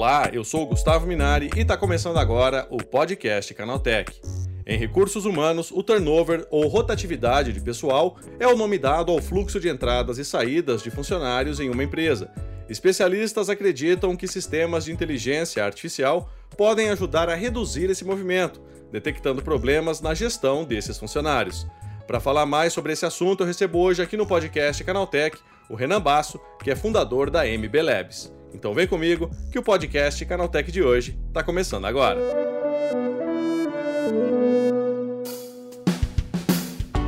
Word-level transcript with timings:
Olá, 0.00 0.30
eu 0.32 0.42
sou 0.42 0.62
o 0.62 0.66
Gustavo 0.66 1.06
Minari 1.06 1.50
e 1.54 1.60
está 1.60 1.76
começando 1.76 2.16
agora 2.16 2.66
o 2.70 2.78
podcast 2.78 3.52
Canaltech. 3.52 4.18
Em 4.66 4.78
recursos 4.78 5.26
humanos, 5.26 5.70
o 5.70 5.82
turnover 5.82 6.46
ou 6.50 6.66
rotatividade 6.68 7.52
de 7.52 7.60
pessoal 7.60 8.16
é 8.38 8.46
o 8.46 8.56
nome 8.56 8.78
dado 8.78 9.12
ao 9.12 9.20
fluxo 9.20 9.60
de 9.60 9.68
entradas 9.68 10.16
e 10.16 10.24
saídas 10.24 10.82
de 10.82 10.90
funcionários 10.90 11.60
em 11.60 11.68
uma 11.68 11.84
empresa. 11.84 12.32
Especialistas 12.66 13.50
acreditam 13.50 14.16
que 14.16 14.26
sistemas 14.26 14.86
de 14.86 14.92
inteligência 14.92 15.62
artificial 15.62 16.30
podem 16.56 16.88
ajudar 16.88 17.28
a 17.28 17.34
reduzir 17.34 17.90
esse 17.90 18.02
movimento, 18.02 18.58
detectando 18.90 19.42
problemas 19.42 20.00
na 20.00 20.14
gestão 20.14 20.64
desses 20.64 20.96
funcionários. 20.96 21.66
Para 22.06 22.20
falar 22.20 22.46
mais 22.46 22.72
sobre 22.72 22.94
esse 22.94 23.04
assunto, 23.04 23.42
eu 23.42 23.46
recebo 23.46 23.78
hoje 23.78 24.00
aqui 24.00 24.16
no 24.16 24.26
podcast 24.26 24.82
Canaltech 24.82 25.36
o 25.68 25.74
Renan 25.74 26.00
Basso, 26.00 26.40
que 26.64 26.70
é 26.70 26.74
fundador 26.74 27.28
da 27.28 27.44
MB 27.44 27.82
Labs. 27.82 28.39
Então 28.52 28.74
vem 28.74 28.86
comigo 28.86 29.30
que 29.50 29.58
o 29.58 29.62
podcast 29.62 30.24
Canaltech 30.24 30.70
de 30.70 30.82
hoje 30.82 31.18
está 31.28 31.42
começando 31.42 31.84
agora. 31.84 32.20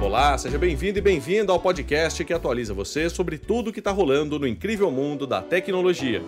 Olá, 0.01 0.37
seja 0.37 0.59
bem-vindo 0.59 0.99
e 0.99 1.03
bem-vinda 1.03 1.53
ao 1.53 1.61
podcast 1.61 2.25
que 2.25 2.33
atualiza 2.33 2.75
você 2.75 3.09
sobre 3.09 3.39
tudo 3.39 3.71
o 3.71 3.73
que 3.73 3.79
está 3.79 3.91
rolando 3.91 4.39
no 4.39 4.47
incrível 4.47 4.91
mundo 4.91 5.27
da 5.27 5.41
tecnologia. 5.41 6.23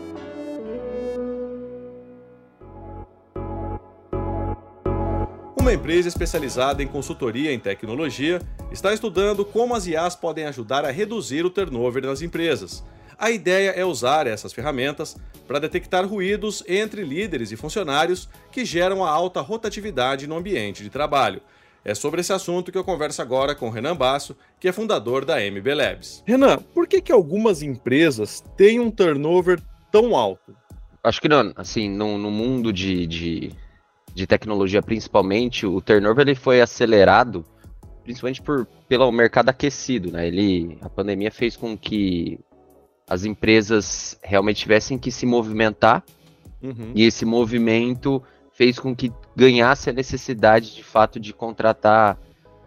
Uma 5.59 5.73
empresa 5.73 6.09
especializada 6.09 6.83
em 6.83 6.87
consultoria 6.87 7.53
em 7.53 7.59
tecnologia 7.59 8.41
está 8.71 8.93
estudando 8.93 9.45
como 9.45 9.75
as 9.75 9.87
IAs 9.87 10.15
podem 10.15 10.45
ajudar 10.45 10.85
a 10.85 10.91
reduzir 10.91 11.45
o 11.45 11.51
turnover 11.51 12.05
nas 12.05 12.23
empresas. 12.23 12.85
A 13.19 13.31
ideia 13.31 13.71
é 13.71 13.85
usar 13.85 14.27
essas 14.27 14.53
ferramentas 14.53 15.17
para 15.47 15.59
detectar 15.59 16.07
ruídos 16.07 16.63
entre 16.67 17.05
líderes 17.05 17.53
e 17.53 17.57
funcionários 17.57 18.29
que 18.51 18.65
geram 18.65 19.05
a 19.05 19.11
alta 19.11 19.41
rotatividade 19.41 20.27
no 20.27 20.37
ambiente 20.37 20.83
de 20.83 20.91
trabalho. 20.91 21.41
É 21.85 21.95
sobre 21.95 22.23
esse 22.23 22.33
assunto 22.33 22.73
que 22.73 22.79
eu 22.79 22.85
converso 22.85 23.21
agora 23.21 23.55
com 23.55 23.69
Renan 23.69 23.95
Basso, 23.95 24.35
que 24.59 24.67
é 24.67 24.73
fundador 24.73 25.25
da 25.25 25.39
MB 25.39 25.75
Labs. 25.75 26.23
Renan, 26.27 26.59
por 26.73 26.89
que, 26.89 27.03
que 27.03 27.13
algumas 27.13 27.63
empresas 27.63 28.43
têm 28.57 28.81
um 28.81 28.91
turnover 28.91 29.61
tão 29.93 30.17
alto? 30.17 30.57
Acho 31.03 31.21
que 31.21 31.29
não, 31.29 31.53
assim, 31.57 31.91
no, 31.91 32.17
no 32.17 32.31
mundo 32.31 32.73
de, 32.73 33.07
de, 33.07 33.53
de, 34.15 34.27
tecnologia 34.27 34.81
principalmente, 34.81 35.67
o 35.67 35.79
turnover 35.83 36.27
ele 36.27 36.35
foi 36.35 36.63
acelerado 36.63 37.45
principalmente 38.03 38.41
por, 38.41 38.67
pelo 38.89 39.11
mercado 39.11 39.49
aquecido, 39.49 40.13
né? 40.13 40.27
Ele, 40.27 40.79
a 40.81 40.89
pandemia 40.89 41.31
fez 41.31 41.57
com 41.57 41.77
que 41.77 42.39
as 43.09 43.25
empresas 43.25 44.19
realmente 44.23 44.61
tivessem 44.61 44.99
que 44.99 45.11
se 45.11 45.27
movimentar 45.27 46.03
uhum. 46.63 46.93
e 46.95 47.05
esse 47.05 47.25
movimento 47.25 48.23
fez 48.53 48.79
com 48.79 48.95
que 48.95 49.13
ganhasse 49.37 49.91
a 49.91 49.93
necessidade 49.93 50.75
de 50.75 50.85
fato 50.85 51.19
de 51.19 51.33
contratar 51.33 52.19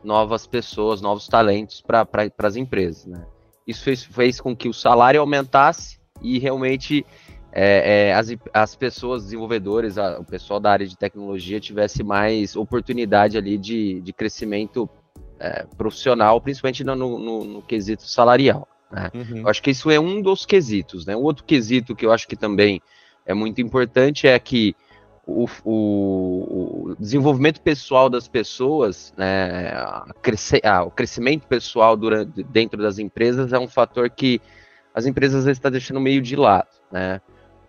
novas 0.04 0.46
pessoas, 0.46 1.02
novos 1.02 1.28
talentos 1.28 1.82
para 1.82 2.06
pra, 2.06 2.30
as 2.40 2.56
empresas. 2.56 3.06
Né? 3.06 3.26
Isso 3.66 3.84
fez, 3.84 4.04
fez 4.04 4.40
com 4.40 4.56
que 4.56 4.70
o 4.70 4.74
salário 4.74 5.20
aumentasse 5.20 5.98
e 6.22 6.40
realmente 6.40 7.06
é, 7.52 8.10
é, 8.10 8.14
as, 8.14 8.28
as 8.54 8.76
pessoas 8.76 9.24
desenvolvedores, 9.24 9.98
a, 9.98 10.20
o 10.20 10.24
pessoal 10.24 10.60
da 10.60 10.72
área 10.72 10.86
de 10.86 10.98
tecnologia 10.98 11.60
tivesse 11.60 12.04
mais 12.04 12.56
oportunidade 12.56 13.38
ali 13.38 13.58
de, 13.58 14.02
de 14.02 14.14
crescimento 14.14 14.90
é, 15.40 15.66
profissional, 15.78 16.40
principalmente 16.42 16.84
no, 16.84 16.96
no, 16.96 17.44
no 17.44 17.62
quesito 17.62 18.04
salarial. 18.04 18.68
Né? 18.92 19.12
Uhum. 19.14 19.38
Eu 19.40 19.50
acho 19.50 19.62
que 19.62 19.72
isso 19.72 19.90
é 19.90 20.00
um 20.00 20.22
dos 20.22 20.46
quesitos. 20.46 21.06
Né? 21.06 21.16
Um 21.16 21.24
outro 21.24 21.44
quesito 21.44 21.96
que 21.96 22.06
eu 22.06 22.12
acho 22.12 22.28
que 22.28 22.36
também 22.36 22.82
é 23.26 23.34
muito 23.34 23.62
importante 23.62 24.28
é 24.28 24.38
que 24.40 24.76
o, 25.26 25.46
o, 25.66 26.92
o 26.92 26.96
desenvolvimento 26.98 27.60
pessoal 27.62 28.10
das 28.10 28.30
pessoas, 28.30 29.14
né, 29.18 29.74
cresce, 30.22 30.62
ah, 30.64 30.84
o 30.84 30.92
crescimento 30.92 31.46
pessoal 31.48 31.98
durante, 31.98 32.42
dentro 32.44 32.82
das 32.82 32.98
empresas 32.98 33.52
é 33.52 33.60
um 33.60 33.68
fator 33.68 34.10
que 34.10 34.42
as 34.96 35.06
empresas 35.06 35.46
estão 35.46 35.70
tá 35.70 35.70
deixando 35.70 36.00
meio 36.00 36.22
de 36.22 36.36
lado. 36.38 36.70
Né? 36.90 37.20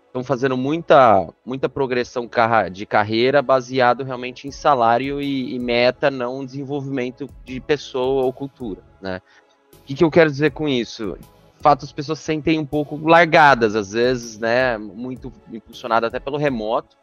Estão 0.07 0.23
fazendo 0.23 0.57
muita, 0.57 1.27
muita 1.45 1.69
progressão 1.69 2.27
de 2.71 2.85
carreira 2.85 3.41
baseado 3.41 4.03
realmente 4.03 4.47
em 4.47 4.51
salário 4.51 5.21
e, 5.21 5.53
e 5.53 5.59
meta, 5.59 6.09
não 6.09 6.45
desenvolvimento 6.45 7.27
de 7.43 7.59
pessoa 7.59 8.23
ou 8.23 8.33
cultura. 8.33 8.81
Né? 9.01 9.21
Que, 9.89 9.95
que 9.95 10.03
eu 10.03 10.11
quero 10.11 10.29
dizer 10.29 10.51
com 10.51 10.67
isso? 10.67 11.17
Fato, 11.61 11.83
as 11.83 11.91
pessoas 11.91 12.19
se 12.19 12.25
sentem 12.25 12.59
um 12.59 12.65
pouco 12.65 12.95
largadas, 12.97 13.75
às 13.75 13.91
vezes, 13.91 14.37
né? 14.37 14.77
Muito 14.77 15.33
impulsionado 15.51 16.05
até 16.05 16.19
pelo 16.19 16.37
remoto, 16.37 16.95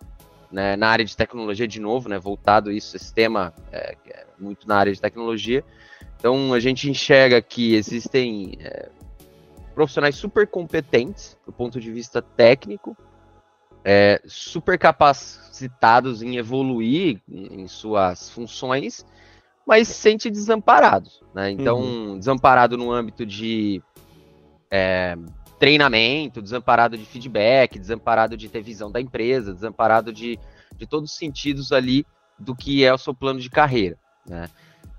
né? 0.52 0.76
Na 0.76 0.88
área 0.88 1.04
de 1.04 1.16
tecnologia, 1.16 1.66
de 1.66 1.80
novo, 1.80 2.08
né? 2.08 2.18
Voltado 2.18 2.70
isso, 2.70 2.96
esse 2.96 3.12
tema 3.12 3.52
é, 3.72 3.96
é 4.08 4.26
muito 4.38 4.68
na 4.68 4.76
área 4.76 4.92
de 4.92 5.00
tecnologia. 5.00 5.64
Então, 6.16 6.54
a 6.54 6.60
gente 6.60 6.88
enxerga 6.88 7.42
que 7.42 7.74
existem 7.74 8.56
é, 8.60 8.88
profissionais 9.74 10.14
super 10.14 10.46
competentes 10.46 11.36
do 11.44 11.52
ponto 11.52 11.80
de 11.80 11.90
vista 11.90 12.22
técnico, 12.22 12.96
é, 13.84 14.22
super 14.24 14.78
capacitados 14.78 16.22
em 16.22 16.36
evoluir 16.36 17.20
em 17.28 17.66
suas 17.68 18.30
funções, 18.30 19.04
mas 19.66 19.88
se 19.88 19.94
sente 19.94 20.30
desamparado. 20.30 21.10
Né? 21.34 21.50
Então, 21.50 21.80
uhum. 21.80 22.18
desamparado 22.18 22.76
no 22.76 22.92
âmbito 22.92 23.26
de 23.26 23.82
é, 24.70 25.16
treinamento, 25.58 26.40
desamparado 26.40 26.96
de 26.96 27.04
feedback, 27.04 27.78
desamparado 27.78 28.36
de 28.36 28.48
ter 28.48 28.62
visão 28.62 28.90
da 28.90 29.00
empresa, 29.00 29.52
desamparado 29.52 30.12
de, 30.12 30.38
de 30.76 30.86
todos 30.86 31.10
os 31.10 31.16
sentidos 31.16 31.72
ali 31.72 32.06
do 32.38 32.54
que 32.54 32.84
é 32.84 32.94
o 32.94 32.98
seu 32.98 33.14
plano 33.14 33.40
de 33.40 33.50
carreira. 33.50 33.98
Né? 34.26 34.48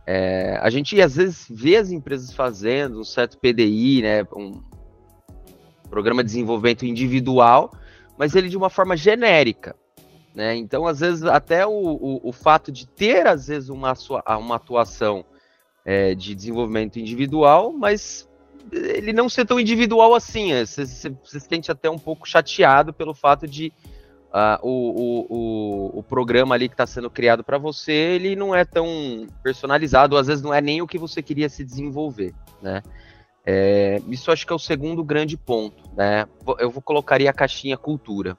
É, 0.05 0.57
a 0.61 0.69
gente 0.69 0.99
às 1.01 1.15
vezes 1.15 1.45
vê 1.49 1.77
as 1.77 1.91
empresas 1.91 2.33
fazendo 2.33 2.99
um 2.99 3.03
certo 3.03 3.37
PDI, 3.37 4.01
né, 4.01 4.23
um 4.35 4.61
programa 5.89 6.23
de 6.23 6.27
desenvolvimento 6.27 6.85
individual, 6.85 7.71
mas 8.17 8.35
ele 8.35 8.49
de 8.49 8.57
uma 8.57 8.69
forma 8.69 8.95
genérica. 8.97 9.75
Né? 10.37 10.55
Então, 10.55 10.85
às 10.85 10.99
vezes, 10.99 11.23
até 11.23 11.65
o, 11.65 11.71
o, 11.71 12.29
o, 12.29 12.31
fato 12.31 12.71
de 12.71 12.85
ter, 12.85 13.25
às 13.25 13.47
vezes, 13.47 13.69
uma, 13.69 13.91
uma 14.37 14.55
atuação 14.57 15.25
é, 15.83 16.13
de 16.13 16.35
desenvolvimento 16.35 16.99
individual, 16.99 17.73
mas 17.73 18.29
ele 18.71 19.11
não 19.13 19.27
ser 19.29 19.47
tão 19.47 19.59
individual 19.59 20.13
assim. 20.13 20.53
Você, 20.63 20.85
você, 20.85 21.09
você 21.09 21.39
se 21.39 21.47
sente 21.47 21.71
até 21.71 21.89
um 21.89 21.97
pouco 21.97 22.29
chateado 22.29 22.93
pelo 22.93 23.15
fato 23.15 23.47
de 23.47 23.73
uh, 24.27 24.59
o, 24.61 25.25
o, 25.27 25.99
o, 26.01 26.03
programa 26.03 26.53
ali 26.53 26.69
que 26.69 26.75
está 26.75 26.85
sendo 26.85 27.09
criado 27.09 27.43
para 27.43 27.57
você, 27.57 27.91
ele 27.91 28.35
não 28.35 28.53
é 28.53 28.63
tão 28.63 29.25
personalizado, 29.41 30.13
ou 30.13 30.21
às 30.21 30.27
vezes 30.27 30.43
não 30.43 30.53
é 30.53 30.61
nem 30.61 30.83
o 30.83 30.87
que 30.87 30.99
você 30.99 31.23
queria 31.23 31.49
se 31.49 31.65
desenvolver, 31.65 32.35
né? 32.61 32.83
É, 33.43 33.99
isso 34.07 34.31
acho 34.31 34.45
que 34.45 34.53
é 34.53 34.55
o 34.55 34.59
segundo 34.59 35.03
grande 35.03 35.35
ponto, 35.35 35.89
né? 35.95 36.27
Eu 36.59 36.69
vou 36.69 36.83
colocaria 36.83 37.27
a 37.27 37.33
caixinha 37.33 37.75
cultura 37.75 38.37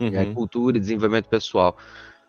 uhum. 0.00 0.14
é, 0.14 0.26
cultura 0.26 0.76
e 0.76 0.80
desenvolvimento 0.80 1.28
pessoal. 1.28 1.76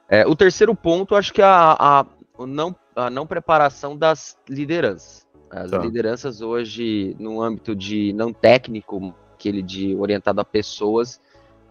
É, 0.07 0.25
o 0.25 0.35
terceiro 0.35 0.73
ponto, 0.75 1.15
acho 1.15 1.31
que 1.31 1.41
é 1.41 1.45
a, 1.45 1.75
a, 1.79 2.05
não, 2.45 2.75
a 2.95 3.09
não 3.09 3.27
preparação 3.27 3.95
das 3.97 4.37
lideranças. 4.47 5.27
As 5.51 5.71
tá. 5.71 5.77
lideranças 5.77 6.41
hoje, 6.41 7.15
no 7.19 7.41
âmbito 7.41 7.75
de 7.75 8.13
não 8.13 8.31
técnico, 8.31 9.13
aquele 9.33 9.61
de 9.61 9.95
orientado 9.95 10.41
a 10.41 10.45
pessoas, 10.45 11.19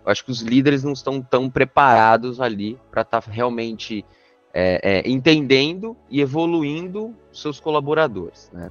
eu 0.04 0.10
acho 0.10 0.24
que 0.24 0.30
os 0.30 0.40
líderes 0.40 0.82
não 0.82 0.92
estão 0.92 1.20
tão 1.20 1.50
preparados 1.50 2.40
ali 2.40 2.78
para 2.90 3.02
estar 3.02 3.20
tá 3.20 3.30
realmente 3.30 4.04
é, 4.54 4.80
é, 5.04 5.08
entendendo 5.08 5.96
e 6.10 6.20
evoluindo 6.20 7.14
seus 7.32 7.60
colaboradores. 7.60 8.50
Né? 8.52 8.70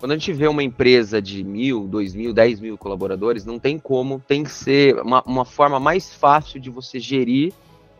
Quando 0.00 0.12
a 0.12 0.16
gente 0.16 0.32
vê 0.32 0.48
uma 0.48 0.62
empresa 0.62 1.20
de 1.20 1.44
mil, 1.44 1.86
dois 1.86 2.14
mil, 2.14 2.32
dez 2.32 2.58
mil 2.58 2.78
colaboradores, 2.78 3.44
não 3.44 3.58
tem 3.58 3.78
como, 3.78 4.18
tem 4.26 4.42
que 4.42 4.50
ser 4.50 4.98
uma, 5.02 5.22
uma 5.26 5.44
forma 5.44 5.78
mais 5.78 6.14
fácil 6.14 6.58
de 6.58 6.70
você 6.70 6.98
gerir 6.98 7.52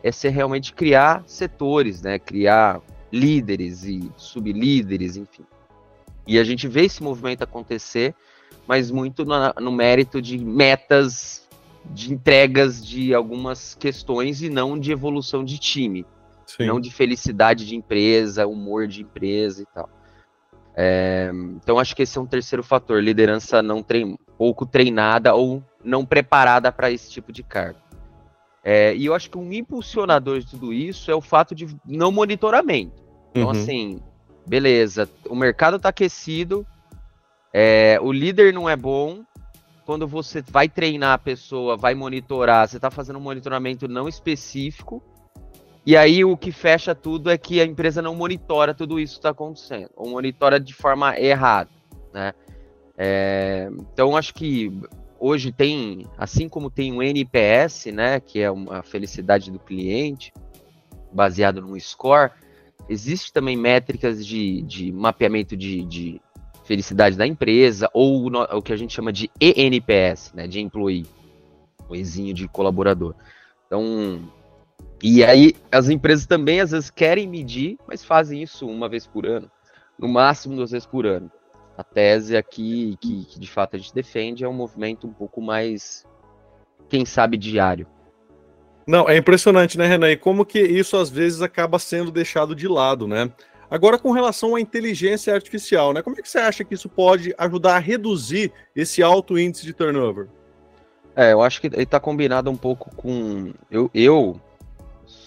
é 0.03 0.11
ser 0.11 0.29
realmente 0.29 0.73
criar 0.73 1.23
setores, 1.27 2.01
né? 2.01 2.17
Criar 2.17 2.81
líderes 3.11 3.83
e 3.83 4.11
sublíderes, 4.17 5.15
enfim. 5.15 5.43
E 6.25 6.39
a 6.39 6.43
gente 6.43 6.67
vê 6.67 6.85
esse 6.85 7.03
movimento 7.03 7.43
acontecer, 7.43 8.15
mas 8.67 8.89
muito 8.89 9.23
no, 9.23 9.53
no 9.61 9.71
mérito 9.71 10.19
de 10.19 10.39
metas, 10.39 11.47
de 11.85 12.11
entregas 12.11 12.83
de 12.83 13.13
algumas 13.13 13.75
questões 13.75 14.41
e 14.41 14.49
não 14.49 14.79
de 14.79 14.91
evolução 14.91 15.45
de 15.45 15.59
time. 15.59 16.03
Sim. 16.47 16.65
Não 16.65 16.81
de 16.81 16.89
felicidade 16.89 17.63
de 17.63 17.75
empresa, 17.75 18.47
humor 18.47 18.87
de 18.87 19.03
empresa 19.03 19.61
e 19.61 19.65
tal. 19.67 19.87
É, 20.75 21.31
então 21.55 21.77
acho 21.77 21.95
que 21.95 22.03
esse 22.03 22.17
é 22.17 22.21
um 22.21 22.25
terceiro 22.25 22.63
fator, 22.63 23.03
liderança 23.03 23.61
não 23.61 23.83
trein, 23.83 24.17
pouco 24.37 24.65
treinada 24.65 25.33
ou 25.33 25.63
não 25.83 26.05
preparada 26.05 26.71
para 26.71 26.91
esse 26.91 27.09
tipo 27.09 27.31
de 27.31 27.43
cargo. 27.43 27.79
É, 28.63 28.95
e 28.95 29.05
eu 29.05 29.15
acho 29.15 29.29
que 29.29 29.37
um 29.37 29.51
impulsionador 29.51 30.39
de 30.39 30.47
tudo 30.47 30.71
isso 30.71 31.09
é 31.09 31.15
o 31.15 31.21
fato 31.21 31.55
de 31.55 31.67
não 31.85 32.11
monitoramento. 32.11 33.03
Então, 33.31 33.45
uhum. 33.45 33.49
assim, 33.49 33.99
beleza, 34.45 35.09
o 35.27 35.35
mercado 35.35 35.77
está 35.77 35.89
aquecido, 35.89 36.65
é, 37.53 37.97
o 38.01 38.11
líder 38.11 38.53
não 38.53 38.69
é 38.69 38.75
bom, 38.75 39.23
quando 39.85 40.07
você 40.07 40.41
vai 40.41 40.69
treinar 40.69 41.13
a 41.13 41.17
pessoa, 41.17 41.75
vai 41.75 41.95
monitorar, 41.95 42.67
você 42.67 42.77
está 42.77 42.91
fazendo 42.91 43.17
um 43.17 43.21
monitoramento 43.21 43.87
não 43.87 44.07
específico, 44.07 45.01
e 45.85 45.97
aí 45.97 46.23
o 46.23 46.37
que 46.37 46.51
fecha 46.51 46.93
tudo 46.93 47.29
é 47.29 47.37
que 47.37 47.59
a 47.59 47.65
empresa 47.65 48.01
não 48.01 48.15
monitora 48.15 48.73
tudo 48.73 48.99
isso 48.99 49.13
que 49.13 49.19
está 49.19 49.29
acontecendo, 49.29 49.89
ou 49.95 50.09
monitora 50.09 50.59
de 50.59 50.73
forma 50.73 51.19
errada, 51.19 51.69
né? 52.13 52.33
É, 52.97 53.69
então 53.91 54.15
acho 54.15 54.33
que 54.33 54.71
hoje 55.19 55.51
tem, 55.51 56.07
assim 56.17 56.47
como 56.47 56.69
tem 56.69 56.91
o 56.95 57.01
NPS, 57.01 57.87
né, 57.87 58.19
que 58.19 58.39
é 58.39 58.51
uma 58.51 58.83
felicidade 58.83 59.51
do 59.51 59.59
cliente, 59.59 60.31
baseado 61.11 61.61
num 61.61 61.79
score, 61.79 62.31
existe 62.89 63.31
também 63.31 63.55
métricas 63.55 64.25
de, 64.25 64.61
de 64.63 64.91
mapeamento 64.91 65.55
de, 65.55 65.83
de 65.83 66.21
felicidade 66.63 67.15
da 67.15 67.25
empresa, 67.25 67.89
ou 67.93 68.29
o, 68.29 68.57
o, 68.57 68.61
que 68.61 68.73
a 68.73 68.77
gente 68.77 68.93
chama 68.93 69.11
de 69.11 69.29
ENPS, 69.39 70.33
né, 70.33 70.47
de 70.47 70.59
employee, 70.59 71.05
o 71.87 71.95
de 72.33 72.47
colaborador. 72.47 73.13
Então, 73.67 74.21
e 75.01 75.23
aí 75.23 75.55
as 75.71 75.89
empresas 75.89 76.25
também 76.25 76.59
às 76.59 76.71
vezes 76.71 76.89
querem 76.89 77.27
medir, 77.27 77.77
mas 77.87 78.03
fazem 78.03 78.41
isso 78.41 78.67
uma 78.67 78.87
vez 78.87 79.07
por 79.07 79.25
ano, 79.25 79.49
no 79.97 80.07
máximo 80.07 80.55
duas 80.55 80.71
vezes 80.71 80.85
por 80.85 81.05
ano. 81.05 81.31
A 81.77 81.83
tese 81.83 82.37
aqui 82.37 82.97
que, 82.99 83.25
que 83.25 83.39
de 83.39 83.49
fato 83.49 83.75
a 83.75 83.79
gente 83.79 83.93
defende 83.93 84.43
é 84.43 84.47
um 84.47 84.53
movimento 84.53 85.07
um 85.07 85.13
pouco 85.13 85.41
mais, 85.41 86.05
quem 86.87 87.05
sabe, 87.05 87.37
diário. 87.37 87.87
Não, 88.85 89.07
é 89.07 89.17
impressionante, 89.17 89.77
né, 89.77 89.87
Renan? 89.87 90.11
E 90.11 90.17
como 90.17 90.45
que 90.45 90.59
isso 90.59 90.97
às 90.97 91.09
vezes 91.09 91.41
acaba 91.41 91.79
sendo 91.79 92.11
deixado 92.11 92.55
de 92.55 92.67
lado, 92.67 93.07
né? 93.07 93.31
Agora, 93.69 93.97
com 93.97 94.11
relação 94.11 94.55
à 94.55 94.59
inteligência 94.59 95.33
artificial, 95.33 95.93
né? 95.93 96.01
Como 96.01 96.17
é 96.19 96.21
que 96.21 96.29
você 96.29 96.39
acha 96.39 96.63
que 96.63 96.73
isso 96.73 96.89
pode 96.89 97.33
ajudar 97.37 97.77
a 97.77 97.79
reduzir 97.79 98.51
esse 98.75 99.01
alto 99.01 99.39
índice 99.39 99.65
de 99.65 99.71
turnover? 99.71 100.27
É, 101.15 101.31
eu 101.31 101.41
acho 101.41 101.61
que 101.61 101.67
ele 101.67 101.83
está 101.83 101.99
combinado 101.99 102.51
um 102.51 102.57
pouco 102.57 102.93
com. 102.95 103.53
Eu, 103.69 103.89
eu, 103.93 104.41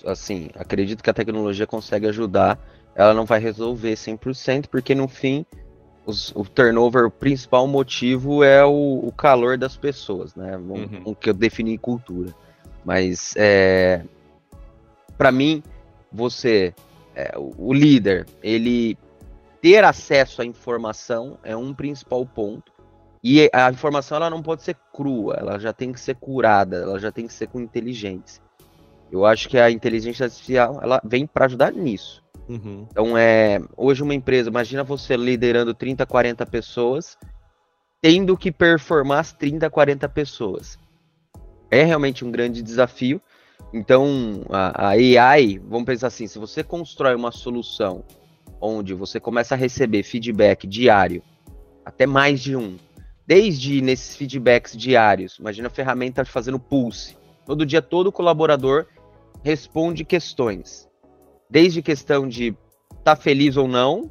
assim, 0.04 0.50
acredito 0.54 1.02
que 1.02 1.10
a 1.10 1.14
tecnologia 1.14 1.66
consegue 1.66 2.06
ajudar. 2.08 2.58
Ela 2.94 3.12
não 3.12 3.25
vai 3.25 3.40
resolver 3.40 3.94
100%, 3.94 4.66
porque 4.69 4.94
no 4.94 5.08
fim, 5.08 5.44
os, 6.06 6.31
o 6.36 6.44
turnover, 6.44 7.06
o 7.06 7.10
principal 7.10 7.66
motivo 7.66 8.44
é 8.44 8.64
o, 8.64 9.00
o 9.02 9.12
calor 9.12 9.58
das 9.58 9.76
pessoas, 9.76 10.34
né? 10.34 10.56
O, 10.56 10.60
uhum. 10.60 11.02
o 11.06 11.14
que 11.14 11.31
eu 11.31 11.34
defini 11.34 11.76
cultura. 11.76 12.34
Mas, 12.84 13.34
é, 13.36 14.02
para 15.16 15.32
mim, 15.32 15.62
você 16.12 16.75
é, 17.14 17.32
o 17.36 17.72
líder, 17.72 18.26
ele 18.42 18.98
ter 19.60 19.84
acesso 19.84 20.42
à 20.42 20.44
informação 20.44 21.38
é 21.42 21.56
um 21.56 21.72
principal 21.72 22.26
ponto. 22.26 22.72
E 23.22 23.48
a 23.54 23.70
informação 23.70 24.16
ela 24.16 24.28
não 24.28 24.42
pode 24.42 24.62
ser 24.62 24.76
crua, 24.92 25.36
ela 25.38 25.58
já 25.58 25.72
tem 25.72 25.90
que 25.90 25.98
ser 25.98 26.14
curada, 26.16 26.76
ela 26.76 26.98
já 26.98 27.10
tem 27.10 27.26
que 27.26 27.32
ser 27.32 27.46
com 27.46 27.58
inteligência. 27.58 28.44
Eu 29.10 29.24
acho 29.24 29.48
que 29.48 29.58
a 29.58 29.70
inteligência 29.70 30.24
artificial 30.24 30.80
ela 30.82 31.00
vem 31.04 31.26
para 31.26 31.46
ajudar 31.46 31.72
nisso. 31.72 32.22
Uhum. 32.48 32.86
Então 32.90 33.16
é 33.16 33.60
hoje 33.76 34.02
uma 34.02 34.14
empresa, 34.14 34.50
imagina 34.50 34.84
você 34.84 35.16
liderando 35.16 35.72
30, 35.72 36.04
40 36.04 36.44
pessoas, 36.46 37.16
tendo 38.02 38.36
que 38.36 38.52
performar 38.52 39.20
as 39.20 39.32
30, 39.32 39.70
40 39.70 40.08
pessoas. 40.08 40.78
É 41.70 41.82
realmente 41.82 42.24
um 42.24 42.30
grande 42.30 42.62
desafio. 42.62 43.20
Então, 43.72 44.42
a, 44.50 44.88
a 44.88 44.88
AI, 44.90 45.58
vamos 45.58 45.86
pensar 45.86 46.08
assim, 46.08 46.26
se 46.26 46.38
você 46.38 46.62
constrói 46.62 47.14
uma 47.14 47.32
solução 47.32 48.04
onde 48.60 48.94
você 48.94 49.18
começa 49.18 49.54
a 49.54 49.58
receber 49.58 50.02
feedback 50.02 50.66
diário, 50.66 51.22
até 51.84 52.06
mais 52.06 52.40
de 52.40 52.56
um, 52.56 52.76
desde 53.26 53.80
nesses 53.80 54.16
feedbacks 54.16 54.76
diários, 54.76 55.38
imagina 55.38 55.68
a 55.68 55.70
ferramenta 55.70 56.24
fazendo 56.24 56.58
pulse. 56.58 57.16
Todo 57.44 57.66
dia, 57.66 57.82
todo 57.82 58.12
colaborador 58.12 58.86
responde 59.42 60.04
questões. 60.04 60.88
Desde 61.48 61.82
questão 61.82 62.28
de 62.28 62.56
tá 63.02 63.14
feliz 63.14 63.56
ou 63.56 63.69
não, 63.69 64.10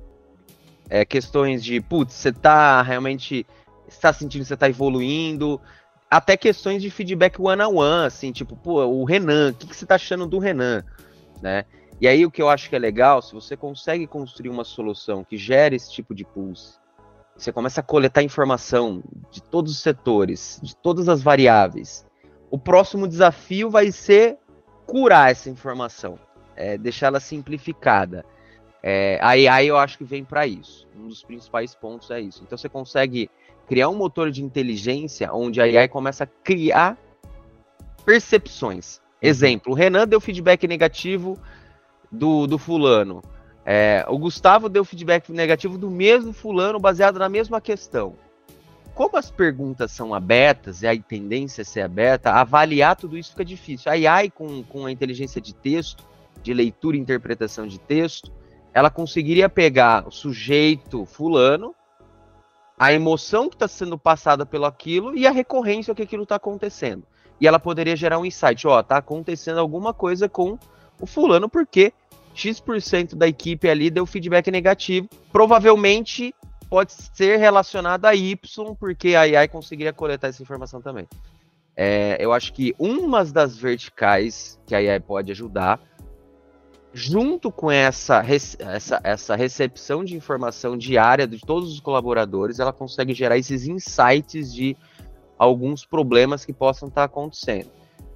é, 0.90 1.04
questões 1.04 1.64
de, 1.64 1.82
putz, 1.82 2.14
você 2.14 2.32
tá 2.32 2.82
realmente, 2.82 3.46
está 3.88 4.14
sentindo 4.14 4.42
que 4.42 4.48
você 4.48 4.54
está 4.54 4.70
evoluindo, 4.70 5.60
até 6.10 6.38
questões 6.38 6.82
de 6.82 6.92
feedback 6.92 7.42
one-on-one, 7.42 7.74
-on 7.74 8.04
-one, 8.04 8.06
assim, 8.06 8.32
tipo, 8.32 8.56
pô, 8.56 8.86
o 8.86 9.04
Renan, 9.04 9.52
o 9.52 9.54
que, 9.56 9.68
que 9.68 9.76
você 9.76 9.86
tá 9.86 9.96
achando 9.96 10.28
do 10.28 10.38
Renan, 10.38 10.84
né? 11.42 11.66
E 12.00 12.08
aí 12.08 12.26
o 12.26 12.32
que 12.32 12.42
eu 12.42 12.50
acho 12.50 12.70
que 12.70 12.76
é 12.76 12.80
legal, 12.80 13.22
se 13.22 13.34
você 13.34 13.56
consegue 13.56 14.06
construir 14.06 14.50
uma 14.50 14.64
solução 14.64 15.24
que 15.24 15.38
gere 15.38 15.76
esse 15.76 15.92
tipo 15.92 16.14
de 16.14 16.24
pulse, 16.24 16.78
você 17.36 17.52
começa 17.52 17.80
a 17.80 17.84
coletar 17.84 18.22
informação 18.22 19.04
de 19.32 19.42
todos 19.42 19.72
os 19.72 19.80
setores, 19.80 20.60
de 20.62 20.76
todas 20.76 21.10
as 21.10 21.24
variáveis, 21.24 22.06
o 22.52 22.60
próximo 22.60 23.08
desafio 23.08 23.70
vai 23.70 23.92
ser 23.92 24.38
curar 24.94 25.32
essa 25.32 25.50
informação, 25.50 26.20
é, 26.56 26.78
deixá-la 26.78 27.20
simplificada. 27.20 28.24
É, 28.84 29.18
a 29.24 29.30
AI 29.30 29.66
eu 29.66 29.76
acho 29.76 29.98
que 29.98 30.04
vem 30.04 30.24
para 30.24 30.46
isso. 30.46 30.88
Um 30.96 31.08
dos 31.08 31.24
principais 31.24 31.74
pontos 31.74 32.12
é 32.12 32.22
isso. 32.22 32.44
Então 32.44 32.56
você 32.56 32.70
consegue 32.70 33.28
criar 33.68 33.90
um 33.90 33.96
motor 33.96 34.30
de 34.30 34.44
inteligência 34.44 35.34
onde 35.34 35.60
a 35.60 35.64
AI 35.64 35.88
começa 35.88 36.26
a 36.26 36.28
criar 36.28 36.96
percepções. 38.06 39.02
Exemplo, 39.20 39.72
o 39.72 39.76
Renan 39.76 40.08
deu 40.08 40.22
feedback 40.22 40.68
negativo 40.68 41.40
do, 42.12 42.46
do 42.46 42.60
fulano. 42.60 43.24
É, 43.66 44.06
o 44.08 44.20
Gustavo 44.20 44.70
deu 44.70 44.86
feedback 44.86 45.32
negativo 45.32 45.76
do 45.76 45.90
mesmo 45.90 46.32
fulano, 46.32 46.80
baseado 46.80 47.18
na 47.18 47.30
mesma 47.30 47.60
questão. 47.60 48.14
Como 48.94 49.18
as 49.18 49.32
perguntas 49.32 49.92
são 49.92 50.14
abertas 50.14 50.84
e 50.84 50.88
a 50.88 50.96
tendência 50.96 51.64
é 51.64 51.66
ser 51.66 51.82
aberta, 51.82 52.32
avaliar 52.32 52.96
tudo 52.96 53.18
isso 53.18 53.32
fica 53.32 53.44
difícil. 53.44 53.92
A 53.92 53.96
AI, 53.96 54.30
com, 54.30 54.64
com 54.64 54.86
a 54.86 54.92
inteligência 54.92 55.42
de 55.42 55.54
texto, 55.54 56.04
de 56.44 56.54
leitura 56.54 56.96
e 56.96 57.00
interpretação 57.00 57.66
de 57.66 57.80
texto, 57.80 58.32
ela 58.72 58.92
conseguiria 58.92 59.50
pegar 59.50 60.08
o 60.08 60.12
sujeito 60.12 61.06
fulano, 61.06 61.74
a 62.78 62.94
emoção 62.94 63.50
que 63.50 63.56
está 63.56 63.68
sendo 63.68 63.98
passada 63.98 64.46
pelo 64.46 64.66
aquilo 64.66 65.18
e 65.18 65.26
a 65.26 65.32
recorrência 65.32 65.96
que 65.96 66.04
aquilo 66.04 66.24
está 66.24 66.36
acontecendo. 66.36 67.04
E 67.42 67.48
ela 67.48 67.60
poderia 67.60 67.96
gerar 67.96 68.20
um 68.20 68.26
insight, 68.26 68.68
ó, 68.68 68.84
tá 68.84 68.98
acontecendo 68.98 69.60
alguma 69.60 69.94
coisa 69.94 70.30
com 70.30 70.58
o 71.00 71.06
fulano 71.08 71.50
porque 71.50 71.94
X% 72.36 73.16
da 73.16 73.28
equipe 73.28 73.68
ali 73.68 73.90
deu 73.90 74.06
feedback 74.06 74.52
negativo. 74.52 75.08
Provavelmente 75.32 76.34
pode 76.74 76.92
ser 76.92 77.38
relacionado 77.38 78.06
a 78.06 78.16
Y, 78.16 78.36
porque 78.80 79.14
a 79.14 79.22
AI 79.22 79.48
conseguiria 79.48 79.94
coletar 79.94 80.30
essa 80.30 80.42
informação 80.42 80.82
também. 80.82 81.08
É, 81.78 82.18
eu 82.20 82.34
acho 82.34 82.52
que 82.52 82.74
uma 82.80 83.24
das 83.24 83.56
verticais 83.56 84.60
que 84.66 84.74
a 84.74 84.80
AI 84.80 85.00
pode 85.00 85.32
ajudar 85.32 85.80
junto 86.92 87.52
com 87.52 87.70
essa, 87.70 88.26
essa, 88.28 89.00
essa 89.04 89.36
recepção 89.36 90.04
de 90.04 90.16
informação 90.16 90.76
diária 90.76 91.28
de 91.28 91.40
todos 91.42 91.72
os 91.72 91.80
colaboradores, 91.80 92.58
ela 92.58 92.74
consegue 92.74 93.14
gerar 93.14 93.38
esses 93.38 93.68
insights 93.68 94.52
de 94.52 94.76
alguns 95.38 95.86
problemas 95.86 96.44
que 96.44 96.54
possam 96.54 96.90
estar 96.90 97.04
acontecendo. 97.04 97.70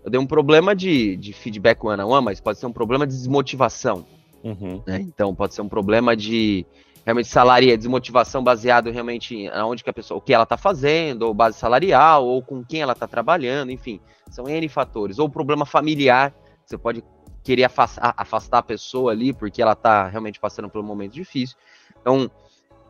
Eu 0.03 0.09
dei 0.09 0.19
um 0.19 0.25
problema 0.25 0.75
de, 0.75 1.15
de 1.15 1.31
feedback 1.31 1.85
one 1.85 2.01
on 2.01 2.09
one, 2.09 2.25
mas 2.25 2.41
pode 2.41 2.57
ser 2.57 2.65
um 2.65 2.73
problema 2.73 3.05
de 3.05 3.13
desmotivação. 3.13 4.03
Uhum. 4.43 4.81
Né? 4.87 5.01
Então, 5.01 5.35
pode 5.35 5.53
ser 5.53 5.61
um 5.61 5.69
problema 5.69 6.17
de 6.17 6.65
realmente 7.07 7.29
salaria, 7.29 7.77
desmotivação 7.77 8.43
baseado 8.43 8.91
realmente 8.91 9.33
em 9.33 9.47
aonde 9.47 9.81
que 9.81 9.89
a 9.89 9.93
pessoa, 9.93 10.17
o 10.17 10.21
que 10.21 10.33
ela 10.33 10.43
está 10.43 10.57
fazendo, 10.57 11.21
ou 11.21 11.33
base 11.33 11.57
salarial, 11.57 12.25
ou 12.25 12.43
com 12.43 12.61
quem 12.65 12.81
ela 12.81 12.91
está 12.91 13.07
trabalhando, 13.07 13.71
enfim, 13.71 14.01
são 14.29 14.45
N 14.45 14.67
fatores. 14.67 15.17
Ou 15.17 15.29
problema 15.29 15.65
familiar, 15.65 16.33
você 16.65 16.77
pode 16.77 17.01
querer 17.41 17.63
afastar, 17.63 18.13
afastar 18.17 18.57
a 18.57 18.63
pessoa 18.63 19.13
ali, 19.13 19.31
porque 19.31 19.61
ela 19.61 19.71
está 19.71 20.05
realmente 20.09 20.37
passando 20.37 20.69
por 20.69 20.81
um 20.81 20.85
momento 20.85 21.13
difícil. 21.13 21.55
Então, 22.01 22.29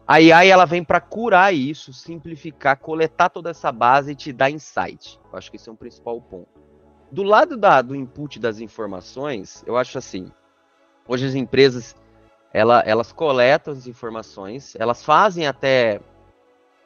a 0.07 0.15
AI 0.15 0.49
ela 0.49 0.65
vem 0.65 0.83
para 0.83 0.99
curar 0.99 1.53
isso, 1.53 1.93
simplificar, 1.93 2.75
coletar 2.79 3.29
toda 3.29 3.51
essa 3.51 3.71
base 3.71 4.13
e 4.13 4.15
te 4.15 4.33
dar 4.33 4.49
insight. 4.49 5.19
Eu 5.31 5.37
acho 5.37 5.51
que 5.51 5.57
esse 5.57 5.69
é 5.69 5.71
um 5.71 5.75
principal 5.75 6.19
ponto. 6.19 6.49
Do 7.11 7.21
lado 7.21 7.55
da, 7.55 7.83
do 7.83 7.95
input 7.95 8.39
das 8.39 8.59
informações, 8.61 9.63
eu 9.67 9.77
acho 9.77 9.95
assim, 9.95 10.31
hoje 11.07 11.27
as 11.27 11.35
empresas 11.35 11.95
ela, 12.57 12.81
elas 12.87 13.11
coletam 13.11 13.71
as 13.71 13.85
informações, 13.85 14.75
elas 14.79 15.03
fazem 15.03 15.45
até, 15.45 16.01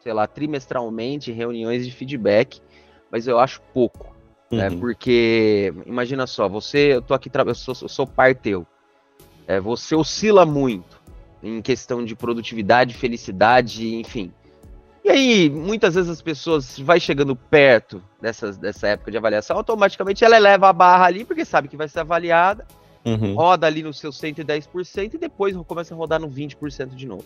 sei 0.04 0.12
lá, 0.12 0.28
trimestralmente 0.28 1.32
reuniões 1.32 1.86
de 1.86 1.94
feedback, 1.94 2.62
mas 3.10 3.26
eu 3.26 3.40
acho 3.40 3.62
pouco. 3.74 4.14
Né? 4.52 4.68
Uhum. 4.68 4.82
Porque, 4.82 5.74
imagina 5.86 6.28
só, 6.28 6.50
você, 6.50 6.96
eu 6.96 7.02
tô 7.02 7.14
aqui, 7.14 7.32
eu 7.34 7.56
sou, 7.56 7.74
eu 7.84 7.88
sou 7.88 8.06
par 8.06 8.36
teu. 8.36 8.68
É, 9.48 9.62
você 9.62 9.96
oscila 9.96 10.46
muito 10.46 11.02
em 11.42 11.62
questão 11.62 12.04
de 12.04 12.18
produtividade, 12.18 12.94
felicidade, 12.94 13.96
enfim. 13.96 14.34
E 15.06 15.10
aí, 15.10 15.50
muitas 15.50 15.96
vezes 15.96 16.12
as 16.12 16.22
pessoas 16.22 16.78
vai 16.80 17.00
chegando 17.00 17.34
perto 17.34 18.04
dessas, 18.20 18.58
dessa 18.58 18.90
época 18.90 19.10
de 19.10 19.16
avaliação, 19.16 19.56
automaticamente 19.56 20.26
ela 20.26 20.36
eleva 20.36 20.68
a 20.68 20.74
barra 20.74 21.06
ali, 21.06 21.24
porque 21.24 21.46
sabe 21.46 21.70
que 21.70 21.78
vai 21.78 21.88
ser 21.88 22.02
avaliada, 22.02 22.68
uhum. 23.06 23.36
roda 23.36 23.68
ali 23.68 23.84
no 23.84 23.94
seu 23.94 24.12
110% 24.12 25.14
e 25.14 25.18
depois 25.18 25.56
começa 25.68 25.94
a 25.94 25.98
rodar 25.98 26.20
no 26.20 26.30
20% 26.30 26.96
de 26.96 27.08
novo. 27.08 27.26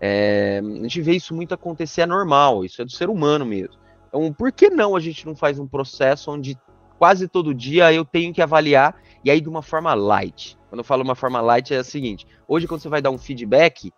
É, 0.00 0.60
a 0.62 0.82
gente 0.82 1.00
vê 1.00 1.16
isso 1.16 1.34
muito 1.34 1.54
acontecer, 1.54 2.02
é 2.02 2.06
normal, 2.06 2.64
isso 2.64 2.80
é 2.80 2.84
do 2.84 2.90
ser 2.90 3.08
humano 3.08 3.44
mesmo. 3.44 3.74
Então, 4.08 4.32
por 4.32 4.52
que 4.52 4.70
não 4.70 4.96
a 4.96 5.00
gente 5.00 5.26
não 5.26 5.34
faz 5.34 5.58
um 5.58 5.66
processo 5.66 6.30
onde 6.30 6.56
quase 6.98 7.28
todo 7.28 7.54
dia 7.54 7.92
eu 7.92 8.04
tenho 8.04 8.32
que 8.32 8.42
avaliar, 8.42 9.00
e 9.24 9.30
aí 9.30 9.40
de 9.40 9.48
uma 9.48 9.62
forma 9.62 9.92
light? 9.94 10.56
Quando 10.68 10.80
eu 10.80 10.84
falo 10.84 11.02
uma 11.02 11.14
forma 11.14 11.40
light, 11.40 11.74
é 11.74 11.78
a 11.78 11.84
seguinte: 11.84 12.26
hoje, 12.46 12.66
quando 12.66 12.80
você 12.80 12.88
vai 12.88 13.02
dar 13.02 13.10
um 13.10 13.18
feedback, 13.18 13.92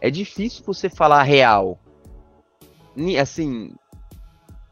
é 0.00 0.10
difícil 0.10 0.64
você 0.64 0.90
falar 0.90 1.22
real. 1.22 1.78
Assim, 3.20 3.72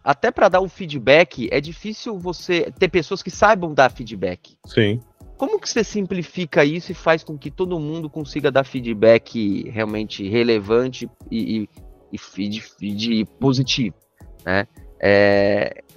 até 0.04 0.30
para 0.30 0.48
dar 0.48 0.60
um 0.60 0.68
feedback, 0.68 1.48
é 1.50 1.60
difícil 1.60 2.18
você 2.18 2.70
ter 2.78 2.88
pessoas 2.88 3.22
que 3.22 3.30
saibam 3.30 3.72
dar 3.72 3.90
feedback. 3.90 4.56
Sim. 4.66 5.00
Como 5.40 5.58
que 5.58 5.70
você 5.70 5.82
simplifica 5.82 6.66
isso 6.66 6.92
e 6.92 6.94
faz 6.94 7.24
com 7.24 7.38
que 7.38 7.50
todo 7.50 7.80
mundo 7.80 8.10
consiga 8.10 8.50
dar 8.50 8.62
feedback 8.62 9.70
realmente 9.70 10.28
relevante 10.28 11.08
e, 11.30 11.66
e, 12.12 12.18
e 12.42 12.94
de, 12.94 13.24
positivo, 13.40 13.96
né? 14.44 14.68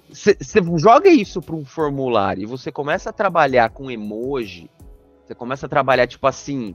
Você 0.09 0.37
é, 0.59 0.77
joga 0.77 1.09
isso 1.09 1.41
para 1.41 1.57
um 1.57 1.65
formulário 1.65 2.43
e 2.43 2.45
você 2.45 2.71
começa 2.71 3.09
a 3.09 3.13
trabalhar 3.13 3.69
com 3.71 3.91
emoji, 3.91 4.69
você 5.25 5.35
começa 5.35 5.65
a 5.65 5.69
trabalhar 5.69 6.07
tipo 6.07 6.25
assim, 6.25 6.73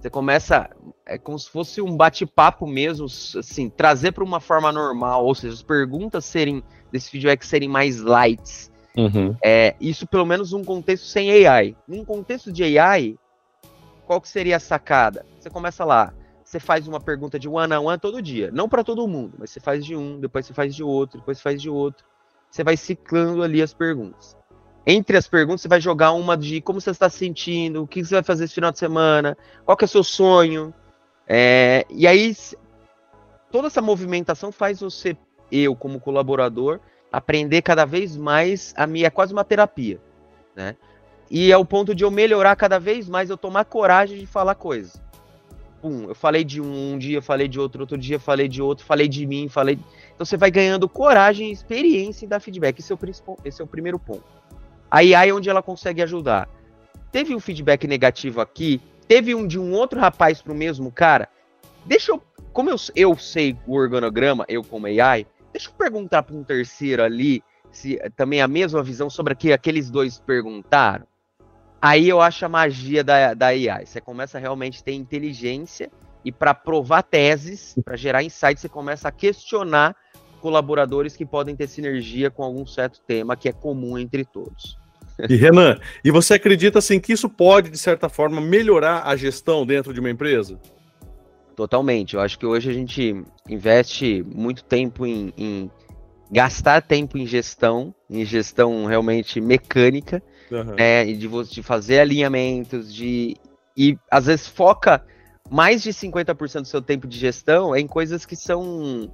você 0.00 0.08
começa 0.08 0.70
é 1.04 1.18
como 1.18 1.36
se 1.36 1.50
fosse 1.50 1.82
um 1.82 1.96
bate-papo 1.96 2.64
mesmo, 2.64 3.06
assim, 3.06 3.68
trazer 3.68 4.12
para 4.12 4.22
uma 4.22 4.38
forma 4.38 4.70
normal, 4.70 5.26
ou 5.26 5.34
seja, 5.34 5.52
as 5.52 5.64
perguntas 5.64 6.24
serem 6.24 6.62
desse 6.92 7.10
feedback 7.10 7.44
serem 7.44 7.68
mais 7.68 8.00
lights, 8.00 8.70
Uhum. 8.96 9.36
É, 9.42 9.74
isso 9.80 10.06
pelo 10.06 10.24
menos 10.24 10.52
num 10.52 10.64
contexto 10.64 11.06
sem 11.06 11.46
AI. 11.46 11.76
Num 11.86 12.04
contexto 12.04 12.52
de 12.52 12.78
AI, 12.78 13.16
qual 14.06 14.20
que 14.20 14.28
seria 14.28 14.56
a 14.56 14.60
sacada? 14.60 15.26
Você 15.38 15.50
começa 15.50 15.84
lá, 15.84 16.12
você 16.44 16.60
faz 16.60 16.86
uma 16.86 17.00
pergunta 17.00 17.38
de 17.38 17.48
one 17.48 17.74
on 17.74 17.84
one 17.86 17.98
todo 17.98 18.22
dia, 18.22 18.50
não 18.52 18.68
para 18.68 18.84
todo 18.84 19.08
mundo, 19.08 19.34
mas 19.38 19.50
você 19.50 19.60
faz 19.60 19.84
de 19.84 19.96
um, 19.96 20.20
depois 20.20 20.46
você 20.46 20.54
faz 20.54 20.74
de 20.74 20.82
outro, 20.82 21.18
depois 21.18 21.38
você 21.38 21.42
faz 21.42 21.60
de 21.60 21.68
outro. 21.68 22.04
Você 22.50 22.62
vai 22.62 22.76
ciclando 22.76 23.42
ali 23.42 23.60
as 23.60 23.74
perguntas. 23.74 24.36
Entre 24.86 25.16
as 25.16 25.26
perguntas, 25.26 25.62
você 25.62 25.68
vai 25.68 25.80
jogar 25.80 26.12
uma 26.12 26.36
de 26.36 26.60
como 26.60 26.80
você 26.80 26.90
está 26.90 27.08
se 27.08 27.18
sentindo, 27.18 27.82
o 27.82 27.86
que 27.86 28.04
você 28.04 28.14
vai 28.14 28.22
fazer 28.22 28.44
esse 28.44 28.54
final 28.54 28.70
de 28.70 28.78
semana, 28.78 29.36
qual 29.64 29.76
que 29.76 29.84
é 29.84 29.86
o 29.86 29.88
seu 29.88 30.04
sonho. 30.04 30.72
É, 31.26 31.84
e 31.90 32.06
aí, 32.06 32.36
toda 33.50 33.66
essa 33.66 33.82
movimentação 33.82 34.52
faz 34.52 34.80
você, 34.80 35.16
eu 35.50 35.74
como 35.74 35.98
colaborador, 35.98 36.78
aprender 37.16 37.62
cada 37.62 37.84
vez 37.84 38.16
mais 38.16 38.74
a 38.76 38.86
minha 38.86 39.06
é 39.06 39.10
quase 39.10 39.32
uma 39.32 39.44
terapia, 39.44 40.00
né? 40.54 40.76
E 41.30 41.50
é 41.50 41.56
o 41.56 41.64
ponto 41.64 41.94
de 41.94 42.04
eu 42.04 42.10
melhorar 42.10 42.54
cada 42.56 42.78
vez 42.78 43.08
mais, 43.08 43.30
eu 43.30 43.36
tomar 43.36 43.64
coragem 43.64 44.18
de 44.18 44.26
falar 44.26 44.54
coisas. 44.56 45.00
Pum, 45.80 46.08
eu 46.08 46.14
falei 46.14 46.44
de 46.44 46.60
um, 46.60 46.94
um 46.94 46.98
dia, 46.98 47.22
falei 47.22 47.46
de 47.46 47.58
outro, 47.58 47.82
outro 47.82 47.96
dia, 47.96 48.18
falei 48.18 48.48
de 48.48 48.60
outro, 48.60 48.84
falei 48.84 49.08
de 49.08 49.26
mim, 49.26 49.48
falei. 49.48 49.78
Então 50.14 50.24
você 50.24 50.36
vai 50.36 50.50
ganhando 50.50 50.88
coragem 50.88 51.48
e 51.48 51.52
experiência 51.52 52.24
em 52.24 52.28
dar 52.28 52.40
feedback. 52.40 52.78
Esse 52.78 52.92
é 52.92 52.94
o, 52.94 52.98
principal, 52.98 53.38
esse 53.44 53.60
é 53.60 53.64
o 53.64 53.68
primeiro 53.68 53.98
ponto. 53.98 54.24
A 54.90 55.02
IA 55.02 55.28
é 55.28 55.32
onde 55.32 55.48
ela 55.48 55.62
consegue 55.62 56.02
ajudar. 56.02 56.48
Teve 57.12 57.34
um 57.34 57.40
feedback 57.40 57.86
negativo 57.86 58.40
aqui, 58.40 58.80
teve 59.06 59.34
um 59.34 59.46
de 59.46 59.58
um 59.58 59.72
outro 59.72 60.00
rapaz 60.00 60.42
pro 60.42 60.54
mesmo 60.54 60.90
cara. 60.90 61.28
Deixa 61.84 62.12
eu. 62.12 62.22
Como 62.52 62.70
eu, 62.70 62.76
eu 62.94 63.16
sei 63.18 63.56
o 63.66 63.74
organograma, 63.74 64.44
eu 64.48 64.62
como 64.62 64.86
AI, 64.86 65.26
Deixa 65.54 65.70
eu 65.70 65.74
perguntar 65.74 66.24
para 66.24 66.34
um 66.34 66.42
terceiro 66.42 67.00
ali 67.00 67.40
se 67.70 67.96
também 68.16 68.42
a 68.42 68.48
mesma 68.48 68.82
visão 68.82 69.08
sobre 69.08 69.34
o 69.34 69.36
que 69.36 69.52
aqueles 69.52 69.88
dois 69.88 70.18
perguntaram. 70.18 71.06
Aí 71.80 72.08
eu 72.08 72.20
acho 72.20 72.44
a 72.44 72.48
magia 72.48 73.04
da, 73.04 73.34
da 73.34 73.46
AI. 73.46 73.86
Você 73.86 74.00
começa 74.00 74.36
a 74.36 74.40
realmente 74.40 74.82
ter 74.82 74.94
inteligência 74.94 75.88
e 76.24 76.32
para 76.32 76.52
provar 76.54 77.02
teses, 77.02 77.76
para 77.84 77.96
gerar 77.96 78.24
insights, 78.24 78.62
você 78.62 78.68
começa 78.68 79.06
a 79.06 79.12
questionar 79.12 79.94
colaboradores 80.40 81.14
que 81.14 81.24
podem 81.24 81.54
ter 81.54 81.68
sinergia 81.68 82.32
com 82.32 82.42
algum 82.42 82.66
certo 82.66 83.00
tema 83.06 83.36
que 83.36 83.48
é 83.48 83.52
comum 83.52 83.96
entre 83.96 84.24
todos. 84.24 84.76
E 85.30 85.36
Renan, 85.36 85.78
e 86.04 86.10
você 86.10 86.34
acredita 86.34 86.80
assim 86.80 86.98
que 86.98 87.12
isso 87.12 87.28
pode 87.28 87.70
de 87.70 87.78
certa 87.78 88.08
forma 88.08 88.40
melhorar 88.40 89.04
a 89.06 89.14
gestão 89.14 89.64
dentro 89.64 89.94
de 89.94 90.00
uma 90.00 90.10
empresa? 90.10 90.58
Totalmente. 91.56 92.14
Eu 92.14 92.20
acho 92.20 92.38
que 92.38 92.46
hoje 92.46 92.70
a 92.70 92.72
gente 92.72 93.22
investe 93.48 94.24
muito 94.26 94.64
tempo 94.64 95.06
em, 95.06 95.32
em 95.36 95.70
gastar 96.30 96.82
tempo 96.82 97.16
em 97.16 97.26
gestão, 97.26 97.94
em 98.10 98.24
gestão 98.24 98.86
realmente 98.86 99.40
mecânica, 99.40 100.22
uhum. 100.50 100.74
né, 100.74 101.04
de, 101.04 101.28
de 101.28 101.62
fazer 101.62 102.00
alinhamentos, 102.00 102.92
de 102.92 103.36
e 103.76 103.98
às 104.10 104.26
vezes 104.26 104.46
foca 104.46 105.04
mais 105.50 105.82
de 105.82 105.90
50% 105.90 106.62
do 106.62 106.66
seu 106.66 106.80
tempo 106.80 107.06
de 107.06 107.18
gestão 107.18 107.74
em 107.74 107.86
coisas 107.86 108.24
que 108.24 108.36
são 108.36 109.12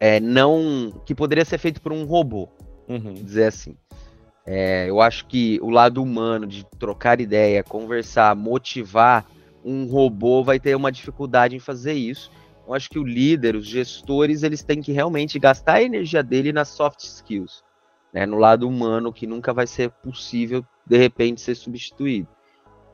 é, 0.00 0.18
não 0.20 1.02
que 1.04 1.14
poderia 1.14 1.44
ser 1.44 1.58
feito 1.58 1.80
por 1.80 1.92
um 1.92 2.04
robô, 2.04 2.48
uhum. 2.88 3.14
dizer 3.14 3.44
assim. 3.44 3.76
É, 4.46 4.88
eu 4.88 5.00
acho 5.00 5.26
que 5.26 5.58
o 5.60 5.70
lado 5.70 6.02
humano 6.02 6.46
de 6.46 6.64
trocar 6.78 7.20
ideia, 7.20 7.64
conversar, 7.64 8.36
motivar 8.36 9.26
um 9.66 9.84
robô 9.86 10.44
vai 10.44 10.60
ter 10.60 10.76
uma 10.76 10.92
dificuldade 10.92 11.56
em 11.56 11.58
fazer 11.58 11.94
isso. 11.94 12.30
Eu 12.66 12.72
acho 12.72 12.88
que 12.88 13.00
o 13.00 13.04
líder, 13.04 13.56
os 13.56 13.66
gestores, 13.66 14.44
eles 14.44 14.62
têm 14.62 14.80
que 14.80 14.92
realmente 14.92 15.40
gastar 15.40 15.74
a 15.74 15.82
energia 15.82 16.22
dele 16.22 16.52
nas 16.52 16.68
soft 16.68 17.00
skills, 17.00 17.64
né, 18.12 18.24
no 18.24 18.38
lado 18.38 18.68
humano, 18.68 19.12
que 19.12 19.26
nunca 19.26 19.52
vai 19.52 19.66
ser 19.66 19.90
possível, 19.90 20.64
de 20.86 20.96
repente, 20.96 21.40
ser 21.40 21.56
substituído. 21.56 22.28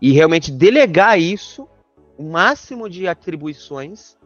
E 0.00 0.12
realmente 0.12 0.50
delegar 0.50 1.21
isso, 1.21 1.69
o 2.17 2.25
máximo 2.25 2.88
de 2.88 3.07
atribuições, 3.07 4.17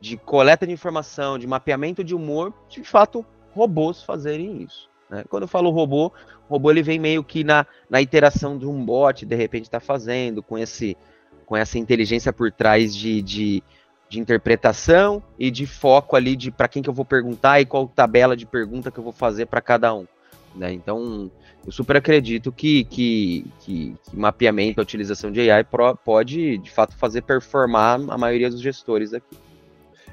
de 0.00 0.16
coleta 0.16 0.66
de 0.66 0.72
informação, 0.72 1.38
de 1.38 1.46
mapeamento 1.46 2.02
de 2.02 2.14
humor, 2.14 2.52
de 2.68 2.82
fato, 2.82 3.26
robôs 3.52 4.02
fazerem 4.02 4.62
isso. 4.62 4.88
Né? 5.10 5.24
Quando 5.28 5.42
eu 5.42 5.48
falo 5.48 5.70
robô, 5.70 6.06
o 6.48 6.52
robô 6.52 6.70
ele 6.70 6.82
vem 6.82 6.98
meio 6.98 7.22
que 7.22 7.44
na, 7.44 7.66
na 7.90 8.00
interação 8.00 8.56
de 8.56 8.66
um 8.66 8.84
bot, 8.84 9.26
de 9.26 9.36
repente 9.36 9.64
está 9.64 9.78
fazendo, 9.78 10.42
com 10.42 10.58
esse 10.58 10.96
com 11.46 11.56
essa 11.56 11.78
inteligência 11.78 12.32
por 12.32 12.50
trás 12.50 12.94
de, 12.94 13.20
de, 13.22 13.62
de 14.08 14.20
interpretação 14.20 15.22
e 15.38 15.50
de 15.50 15.66
foco 15.66 16.16
ali 16.16 16.36
de 16.36 16.50
para 16.50 16.68
quem 16.68 16.82
que 16.82 16.88
eu 16.88 16.94
vou 16.94 17.04
perguntar 17.04 17.60
e 17.60 17.66
qual 17.66 17.88
tabela 17.88 18.36
de 18.36 18.46
pergunta 18.46 18.90
que 18.90 18.98
eu 18.98 19.04
vou 19.04 19.12
fazer 19.12 19.46
para 19.46 19.60
cada 19.60 19.94
um. 19.94 20.06
Né? 20.54 20.72
Então, 20.72 21.30
eu 21.64 21.72
super 21.72 21.96
acredito 21.96 22.52
que, 22.52 22.84
que, 22.84 23.44
que, 23.60 23.96
que 24.04 24.16
mapeamento, 24.16 24.80
a 24.80 24.82
utilização 24.82 25.30
de 25.30 25.50
AI 25.50 25.64
pro, 25.64 25.96
pode, 25.96 26.58
de 26.58 26.70
fato, 26.70 26.96
fazer 26.96 27.22
performar 27.22 28.00
a 28.08 28.18
maioria 28.18 28.50
dos 28.50 28.60
gestores 28.60 29.14
aqui. 29.14 29.36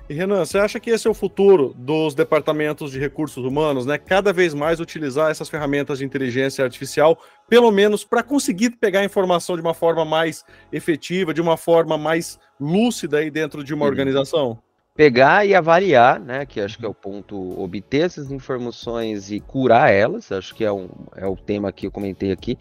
E 0.10 0.14
Renan, 0.16 0.44
você 0.44 0.58
acha 0.58 0.80
que 0.80 0.90
esse 0.90 1.08
é 1.08 1.12
o 1.12 1.14
futuro 1.14 1.72
dos 1.78 2.16
departamentos 2.16 2.92
de 2.92 3.00
recursos 3.00 3.46
humanos, 3.46 3.86
né? 3.86 3.96
Cada 4.00 4.34
vez 4.34 4.56
mais 4.56 4.80
utilizar 4.80 5.30
essas 5.30 5.48
ferramentas 5.48 6.00
de 6.00 6.06
inteligência 6.06 6.66
artificial, 6.66 7.16
pelo 7.48 7.70
menos 7.70 8.04
para 8.04 8.24
conseguir 8.24 8.72
pegar 8.72 9.02
a 9.02 9.06
informação 9.06 9.56
de 9.56 9.62
uma 9.62 9.76
forma 9.76 10.04
mais 10.04 10.44
efetiva, 10.74 11.32
de 11.32 11.40
uma 11.40 11.56
forma 11.58 11.96
mais 11.96 12.40
lúcida 12.60 13.20
aí 13.20 13.30
dentro 13.30 13.64
de 13.64 13.72
uma 13.72 13.86
Sim. 13.86 13.92
organização? 13.92 14.58
Pegar 14.96 15.46
e 15.46 15.54
avaliar, 15.54 16.20
né? 16.20 16.44
Que 16.44 16.60
acho 16.60 16.80
que 16.80 16.86
é 16.88 16.90
o 16.90 16.94
ponto, 16.94 17.62
obter 17.62 18.06
essas 18.06 18.32
informações 18.32 19.32
e 19.32 19.40
curar 19.40 19.94
elas, 19.94 20.32
acho 20.32 20.56
que 20.56 20.66
é, 20.66 20.72
um, 20.72 20.90
é 21.16 21.28
o 21.28 21.36
tema 21.36 21.72
que 21.72 21.86
eu 21.86 21.92
comentei 21.92 22.32
aqui. 22.32 22.58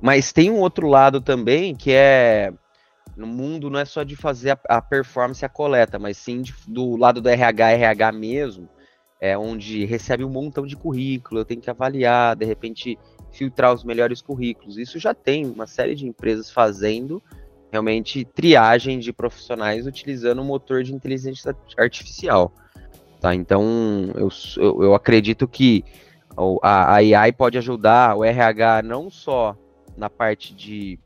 Mas 0.00 0.32
tem 0.32 0.50
um 0.50 0.60
outro 0.60 0.86
lado 0.86 1.20
também 1.20 1.74
que 1.74 1.90
é 1.90 2.52
no 3.16 3.26
mundo 3.26 3.70
não 3.70 3.78
é 3.78 3.84
só 3.84 4.02
de 4.02 4.16
fazer 4.16 4.50
a, 4.50 4.76
a 4.76 4.82
performance 4.82 5.44
e 5.44 5.46
a 5.46 5.48
coleta, 5.48 5.98
mas 5.98 6.16
sim 6.16 6.42
de, 6.42 6.54
do 6.66 6.96
lado 6.96 7.20
do 7.20 7.28
RH, 7.28 7.70
RH 7.72 8.12
mesmo, 8.12 8.68
é 9.20 9.36
onde 9.36 9.84
recebe 9.84 10.24
um 10.24 10.30
montão 10.30 10.66
de 10.66 10.76
currículo, 10.76 11.40
eu 11.40 11.44
tenho 11.44 11.60
que 11.60 11.70
avaliar, 11.70 12.34
de 12.34 12.44
repente 12.44 12.98
filtrar 13.30 13.72
os 13.72 13.84
melhores 13.84 14.20
currículos. 14.20 14.76
Isso 14.76 14.98
já 14.98 15.14
tem 15.14 15.46
uma 15.46 15.66
série 15.66 15.94
de 15.94 16.06
empresas 16.06 16.50
fazendo 16.50 17.22
realmente 17.70 18.24
triagem 18.24 18.98
de 18.98 19.12
profissionais 19.12 19.86
utilizando 19.86 20.42
o 20.42 20.44
motor 20.44 20.82
de 20.82 20.94
inteligência 20.94 21.56
artificial. 21.78 22.52
Tá? 23.20 23.34
Então, 23.34 23.64
eu, 24.14 24.28
eu, 24.56 24.82
eu 24.82 24.94
acredito 24.94 25.48
que 25.48 25.84
a, 26.62 26.68
a 26.68 26.94
AI 26.96 27.32
pode 27.32 27.56
ajudar 27.56 28.16
o 28.16 28.24
RH 28.24 28.82
não 28.82 29.08
só 29.08 29.56
na 29.96 30.10
parte 30.10 30.54
de 30.54 30.98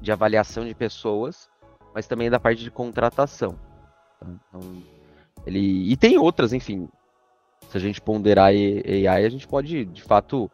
de 0.00 0.10
avaliação 0.10 0.64
de 0.64 0.74
pessoas, 0.74 1.48
mas 1.94 2.06
também 2.06 2.30
da 2.30 2.40
parte 2.40 2.62
de 2.62 2.70
contratação. 2.70 3.58
Tá? 4.18 4.26
Então, 4.26 4.82
ele... 5.46 5.90
E 5.90 5.96
tem 5.96 6.18
outras, 6.18 6.52
enfim. 6.52 6.88
Se 7.68 7.76
a 7.76 7.80
gente 7.80 8.00
ponderar 8.00 8.46
AI, 8.46 9.24
a 9.24 9.28
gente 9.28 9.46
pode, 9.46 9.84
de 9.84 10.02
fato, 10.02 10.50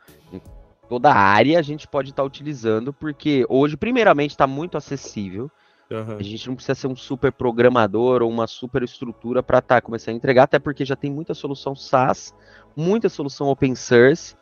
toda 0.89 1.11
a 1.11 1.17
área 1.17 1.59
a 1.59 1.63
gente 1.63 1.87
pode 1.87 2.11
estar 2.11 2.23
tá 2.23 2.27
utilizando, 2.27 2.93
porque 2.93 3.45
hoje, 3.49 3.77
primeiramente, 3.77 4.31
está 4.31 4.47
muito 4.47 4.77
acessível. 4.77 5.51
Uhum. 5.91 6.17
A 6.19 6.23
gente 6.23 6.49
não 6.49 6.57
precisa 6.57 6.75
ser 6.75 6.89
um 6.89 6.97
super 6.97 7.33
programador 7.33 8.23
ou 8.23 8.29
uma 8.29 8.47
super 8.47 8.83
estrutura 8.83 9.43
para 9.43 9.59
estar 9.59 9.77
tá 9.77 9.81
começando 9.81 10.15
a 10.15 10.17
entregar, 10.17 10.45
até 10.45 10.59
porque 10.59 10.85
já 10.85 10.97
tem 10.97 11.11
muita 11.11 11.33
solução 11.33 11.77
SaaS, 11.77 12.35
muita 12.75 13.09
solução 13.09 13.49
open 13.49 13.75
source, 13.75 14.35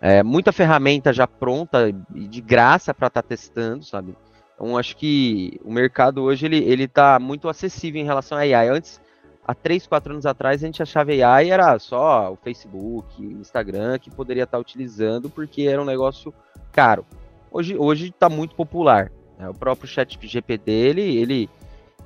é, 0.00 0.22
muita 0.22 0.52
ferramenta 0.52 1.12
já 1.12 1.26
pronta 1.26 1.88
e 2.14 2.28
de 2.28 2.40
graça 2.40 2.94
para 2.94 3.08
estar 3.08 3.22
tá 3.22 3.28
testando, 3.28 3.84
sabe? 3.84 4.16
Então, 4.62 4.78
acho 4.78 4.96
que 4.96 5.60
o 5.64 5.72
mercado 5.72 6.22
hoje 6.22 6.46
ele, 6.46 6.58
ele 6.58 6.86
tá 6.86 7.18
muito 7.18 7.48
acessível 7.48 8.00
em 8.00 8.04
relação 8.04 8.38
à 8.38 8.42
AI. 8.42 8.68
Antes, 8.68 9.00
há 9.44 9.52
3, 9.52 9.88
4 9.88 10.12
anos 10.12 10.24
atrás 10.24 10.62
a 10.62 10.66
gente 10.66 10.80
achava 10.80 11.10
AI 11.10 11.50
era 11.50 11.76
só 11.80 12.32
o 12.32 12.36
Facebook, 12.36 13.20
Instagram 13.20 13.98
que 13.98 14.08
poderia 14.08 14.44
estar 14.44 14.60
utilizando 14.60 15.28
porque 15.28 15.62
era 15.62 15.82
um 15.82 15.84
negócio 15.84 16.32
caro. 16.70 17.04
Hoje 17.50 17.76
hoje 17.76 18.10
está 18.10 18.28
muito 18.28 18.54
popular. 18.54 19.10
Né? 19.36 19.48
O 19.48 19.54
próprio 19.54 19.88
chat 19.88 20.16
GPT 20.16 20.70
ele, 20.70 21.16
ele, 21.16 21.50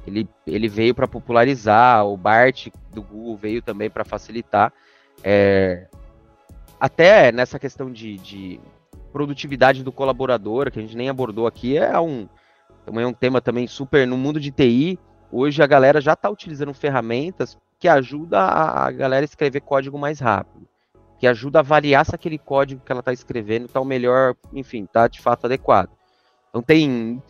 ele, 0.07 0.29
ele 0.47 0.69
veio 0.69 0.95
para 0.95 1.07
popularizar, 1.07 2.07
o 2.07 2.17
Bart 2.17 2.69
do 2.91 3.03
Google 3.03 3.37
veio 3.37 3.61
também 3.61 3.91
para 3.91 4.03
facilitar. 4.03 4.73
É, 5.23 5.89
até 6.81 7.31
nessa 7.31 7.59
questão 7.59 7.93
de, 7.93 8.17
de, 8.17 8.59
produtividade 9.13 9.85
do 9.85 9.93
colaborador, 9.93 10.71
que 10.71 10.79
a 10.79 10.83
gente 10.83 10.97
nem 10.97 11.11
abordou 11.11 11.47
aqui, 11.47 11.77
é 11.77 11.99
um, 11.99 12.27
também 12.87 13.05
é 13.05 13.07
um 13.07 13.12
tema 13.12 13.40
também 13.40 13.66
super 13.66 14.07
no 14.07 14.16
mundo 14.16 14.38
de 14.38 14.52
TI. 14.52 14.97
Hoje 15.33 15.61
a 15.61 15.66
galera 15.66 16.00
já 16.00 16.12
está 16.12 16.31
utilizando 16.31 16.73
ferramentas 16.73 17.59
que 17.81 17.88
ajudam 17.88 18.38
a, 18.38 18.87
a 18.87 18.90
galera 18.93 19.25
a 19.25 19.28
escrever 19.28 19.61
código 19.61 19.99
mais 19.99 20.21
rápido, 20.21 20.69
que 21.19 21.26
ajuda 21.26 21.59
a 21.59 21.61
avaliar 21.61 22.07
se 22.07 22.14
aquele 22.14 22.38
código 22.38 22.81
que 22.81 22.93
ela 22.93 23.00
está 23.00 23.12
escrevendo 23.12 23.66
está 23.66 23.81
o 23.81 23.85
melhor, 23.85 24.37
enfim, 24.52 24.85
está 24.85 25.09
de 25.09 25.21
fato 25.21 25.47
adequado. 25.47 25.90
Então 26.49 26.62
tem 26.62 27.21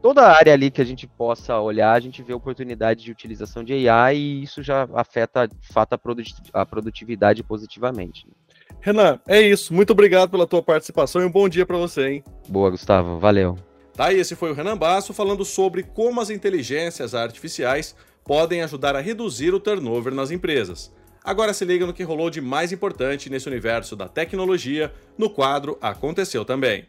toda 0.00 0.22
a 0.22 0.34
área 0.34 0.54
ali 0.54 0.70
que 0.70 0.80
a 0.80 0.84
gente 0.84 1.06
possa 1.06 1.60
olhar, 1.60 1.92
a 1.92 2.00
gente 2.00 2.22
vê 2.22 2.32
oportunidade 2.32 3.04
de 3.04 3.12
utilização 3.12 3.62
de 3.62 3.86
AI 3.86 4.16
e 4.16 4.42
isso 4.42 4.62
já 4.62 4.88
afeta 4.94 5.46
de 5.46 5.68
fato 5.68 5.92
a 6.54 6.64
produtividade 6.64 7.44
positivamente. 7.44 8.26
Renan, 8.80 9.20
é 9.28 9.42
isso. 9.42 9.74
Muito 9.74 9.90
obrigado 9.90 10.30
pela 10.30 10.46
tua 10.46 10.62
participação 10.62 11.20
e 11.20 11.26
um 11.26 11.30
bom 11.30 11.50
dia 11.50 11.66
para 11.66 11.76
você, 11.76 12.08
hein? 12.08 12.24
Boa, 12.48 12.70
Gustavo. 12.70 13.18
Valeu. 13.18 13.58
Tá, 13.94 14.12
e 14.12 14.18
esse 14.18 14.34
foi 14.34 14.50
o 14.50 14.54
Renan 14.54 14.76
Basso 14.76 15.12
falando 15.12 15.44
sobre 15.44 15.82
como 15.82 16.20
as 16.20 16.30
inteligências 16.30 17.14
artificiais 17.14 17.94
podem 18.24 18.62
ajudar 18.62 18.96
a 18.96 19.00
reduzir 19.00 19.52
o 19.52 19.60
turnover 19.60 20.14
nas 20.14 20.30
empresas. 20.30 20.92
Agora 21.22 21.52
se 21.52 21.64
liga 21.64 21.86
no 21.86 21.92
que 21.92 22.02
rolou 22.02 22.30
de 22.30 22.40
mais 22.40 22.72
importante 22.72 23.30
nesse 23.30 23.48
universo 23.48 23.94
da 23.94 24.08
tecnologia 24.08 24.92
no 25.16 25.30
quadro 25.30 25.78
Aconteceu 25.80 26.44
Também. 26.44 26.86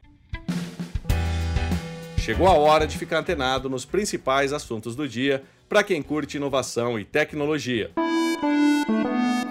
Chegou 2.18 2.48
a 2.48 2.54
hora 2.54 2.88
de 2.88 2.98
ficar 2.98 3.20
antenado 3.20 3.70
nos 3.70 3.84
principais 3.84 4.54
assuntos 4.54 4.96
do 4.96 5.08
dia 5.08 5.44
para 5.68 5.84
quem 5.84 6.02
curte 6.02 6.38
inovação 6.38 6.98
e 6.98 7.04
tecnologia. 7.04 7.92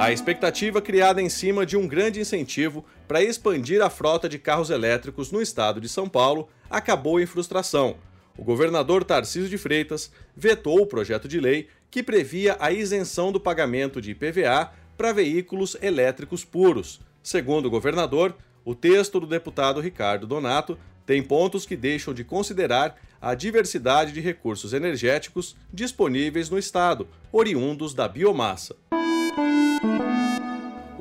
A 0.03 0.11
expectativa 0.11 0.83
criada 0.83 1.23
em 1.23 1.29
cima 1.29 1.65
de 1.65 1.77
um 1.77 1.87
grande 1.87 2.19
incentivo 2.19 2.85
para 3.07 3.23
expandir 3.23 3.81
a 3.81 3.89
frota 3.89 4.29
de 4.29 4.37
carros 4.37 4.69
elétricos 4.69 5.31
no 5.31 5.41
estado 5.41 5.81
de 5.81 5.89
São 5.89 6.09
Paulo 6.09 6.49
acabou 6.69 7.21
em 7.21 7.25
frustração. 7.25 7.95
O 8.37 8.43
governador 8.43 9.05
Tarcísio 9.05 9.49
de 9.49 9.57
Freitas 9.57 10.11
vetou 10.37 10.81
o 10.81 10.87
projeto 10.87 11.29
de 11.29 11.39
lei 11.39 11.69
que 11.89 12.03
previa 12.03 12.57
a 12.59 12.73
isenção 12.73 13.31
do 13.31 13.39
pagamento 13.39 14.03
de 14.03 14.11
IPVA 14.11 14.73
para 14.97 15.13
veículos 15.13 15.77
elétricos 15.81 16.45
puros. 16.45 17.01
Segundo 17.23 17.67
o 17.67 17.71
governador, 17.71 18.35
o 18.65 18.75
texto 18.75 19.21
do 19.21 19.27
deputado 19.29 19.81
Ricardo 19.81 20.27
Donato 20.27 20.77
tem 21.07 21.23
pontos 21.23 21.65
que 21.65 21.77
deixam 21.77 22.13
de 22.13 22.25
considerar 22.25 23.01
a 23.21 23.37
diversidade 23.37 24.11
de 24.11 24.21
recursos 24.21 24.73
energéticos 24.73 25.55
disponíveis 25.73 26.51
no 26.51 26.59
estado, 26.59 27.07
oriundos 27.31 27.95
da 27.95 28.09
biomassa. 28.09 28.75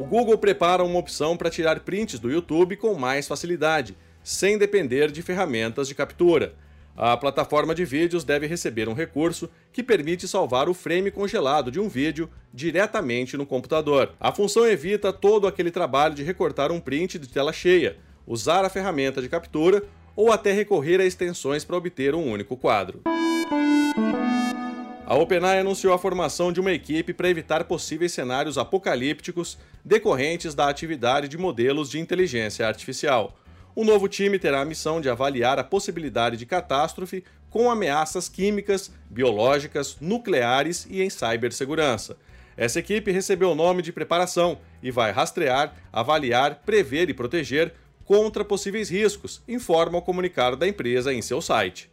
O 0.02 0.04
Google 0.04 0.36
prepara 0.36 0.84
uma 0.84 0.98
opção 0.98 1.38
para 1.38 1.52
tirar 1.52 1.82
prints 1.82 2.18
do 2.18 2.32
YouTube 2.32 2.76
com 2.76 2.96
mais 2.96 3.28
facilidade, 3.28 3.96
sem 4.24 4.58
depender 4.58 5.12
de 5.12 5.22
ferramentas 5.22 5.88
de 5.88 5.94
captura. 5.94 6.56
A 6.98 7.16
plataforma 7.16 7.76
de 7.76 7.86
vídeos 7.86 8.24
deve 8.24 8.48
receber 8.48 8.90
um 8.90 8.96
recurso 8.96 9.48
que 9.72 9.84
permite 9.84 10.28
salvar 10.28 10.68
o 10.68 10.74
frame 10.74 11.12
congelado 11.12 11.70
de 11.70 11.80
um 11.80 11.88
vídeo 11.88 12.28
diretamente 12.52 13.38
no 13.38 13.46
computador. 13.46 14.14
A 14.20 14.32
função 14.32 14.66
evita 14.66 15.14
todo 15.14 15.46
aquele 15.46 15.70
trabalho 15.70 16.16
de 16.16 16.24
recortar 16.24 16.72
um 16.72 16.80
print 16.80 17.20
de 17.20 17.30
tela 17.30 17.54
cheia, 17.54 17.96
usar 18.26 18.66
a 18.66 18.70
ferramenta 18.70 19.22
de 19.22 19.30
captura 19.30 19.84
ou 20.16 20.32
até 20.32 20.52
recorrer 20.52 21.00
a 21.00 21.06
extensões 21.06 21.64
para 21.64 21.78
obter 21.78 22.16
um 22.16 22.28
único 22.28 22.58
quadro. 22.58 23.02
A 25.12 25.16
OpenAI 25.16 25.60
anunciou 25.60 25.94
a 25.94 26.00
formação 26.00 26.54
de 26.54 26.62
uma 26.62 26.72
equipe 26.72 27.14
para 27.14 27.30
evitar 27.30 27.66
possíveis 27.66 28.14
cenários 28.14 28.58
apocalípticos 28.58 29.58
decorrentes 29.84 30.56
da 30.56 30.70
atividade 30.70 31.28
de 31.28 31.38
modelos 31.38 31.90
de 31.90 32.00
inteligência 32.00 32.66
artificial. 32.66 33.38
O 33.76 33.84
novo 33.84 34.08
time 34.08 34.40
terá 34.40 34.62
a 34.62 34.66
missão 34.66 35.02
de 35.02 35.10
avaliar 35.10 35.60
a 35.60 35.66
possibilidade 35.66 36.38
de 36.38 36.46
catástrofe 36.46 37.26
com 37.50 37.70
ameaças 37.70 38.30
químicas, 38.30 38.90
biológicas, 39.10 39.98
nucleares 40.00 40.88
e 40.90 41.02
em 41.02 41.10
cibersegurança. 41.10 42.16
Essa 42.56 42.80
equipe 42.80 43.12
recebeu 43.12 43.52
o 43.52 43.56
nome 43.56 43.82
de 43.82 43.92
preparação 43.92 44.60
e 44.82 44.92
vai 44.92 45.12
rastrear, 45.12 45.76
avaliar, 45.92 46.62
prever 46.66 47.10
e 47.10 47.14
proteger 47.14 47.74
contra 48.06 48.46
possíveis 48.46 48.90
riscos, 48.90 49.42
informa 49.46 49.98
o 49.98 50.02
comunicado 50.02 50.56
da 50.56 50.70
empresa 50.70 51.14
em 51.14 51.22
seu 51.22 51.42
site. 51.42 51.92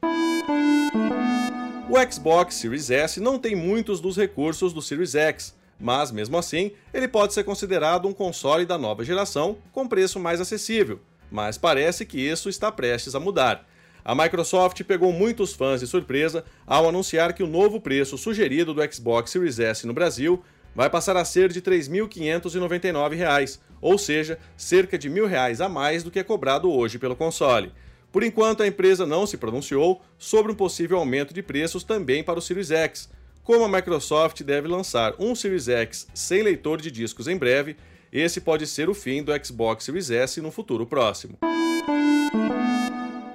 O 1.90 2.12
Xbox 2.12 2.56
Series 2.56 2.90
S 2.90 3.18
não 3.18 3.38
tem 3.38 3.56
muitos 3.56 3.98
dos 3.98 4.14
recursos 4.14 4.74
do 4.74 4.82
Series 4.82 5.14
X, 5.14 5.56
mas 5.80 6.10
mesmo 6.10 6.36
assim, 6.36 6.72
ele 6.92 7.08
pode 7.08 7.32
ser 7.32 7.44
considerado 7.44 8.06
um 8.06 8.12
console 8.12 8.66
da 8.66 8.76
nova 8.76 9.02
geração 9.02 9.56
com 9.72 9.88
preço 9.88 10.20
mais 10.20 10.38
acessível, 10.38 11.00
mas 11.30 11.56
parece 11.56 12.04
que 12.04 12.20
isso 12.20 12.50
está 12.50 12.70
prestes 12.70 13.14
a 13.14 13.20
mudar. 13.20 13.66
A 14.04 14.14
Microsoft 14.14 14.84
pegou 14.84 15.10
muitos 15.14 15.54
fãs 15.54 15.80
de 15.80 15.86
surpresa 15.86 16.44
ao 16.66 16.86
anunciar 16.86 17.32
que 17.32 17.42
o 17.42 17.48
novo 17.48 17.80
preço 17.80 18.18
sugerido 18.18 18.74
do 18.74 18.92
Xbox 18.92 19.30
Series 19.30 19.58
S 19.58 19.86
no 19.86 19.94
Brasil 19.94 20.44
vai 20.74 20.90
passar 20.90 21.16
a 21.16 21.24
ser 21.24 21.50
de 21.50 21.60
R$ 21.60 21.70
3.599, 21.70 23.60
ou 23.80 23.96
seja, 23.96 24.38
cerca 24.58 24.98
de 24.98 25.08
R$ 25.08 25.22
1.000 25.22 25.64
a 25.64 25.70
mais 25.70 26.02
do 26.02 26.10
que 26.10 26.18
é 26.18 26.22
cobrado 26.22 26.70
hoje 26.70 26.98
pelo 26.98 27.16
console. 27.16 27.72
Por 28.10 28.22
enquanto, 28.22 28.62
a 28.62 28.66
empresa 28.66 29.06
não 29.06 29.26
se 29.26 29.36
pronunciou 29.36 30.00
sobre 30.18 30.50
um 30.50 30.54
possível 30.54 30.98
aumento 30.98 31.34
de 31.34 31.42
preços 31.42 31.84
também 31.84 32.24
para 32.24 32.38
o 32.38 32.42
Series 32.42 32.70
X. 32.70 33.08
Como 33.44 33.64
a 33.64 33.68
Microsoft 33.68 34.42
deve 34.42 34.66
lançar 34.68 35.14
um 35.18 35.34
Series 35.34 35.68
X 35.68 36.06
sem 36.14 36.42
leitor 36.42 36.80
de 36.80 36.90
discos 36.90 37.28
em 37.28 37.36
breve, 37.36 37.76
esse 38.12 38.40
pode 38.40 38.66
ser 38.66 38.88
o 38.88 38.94
fim 38.94 39.22
do 39.22 39.32
Xbox 39.44 39.84
Series 39.84 40.10
S 40.10 40.40
no 40.40 40.50
futuro 40.50 40.86
próximo. 40.86 41.38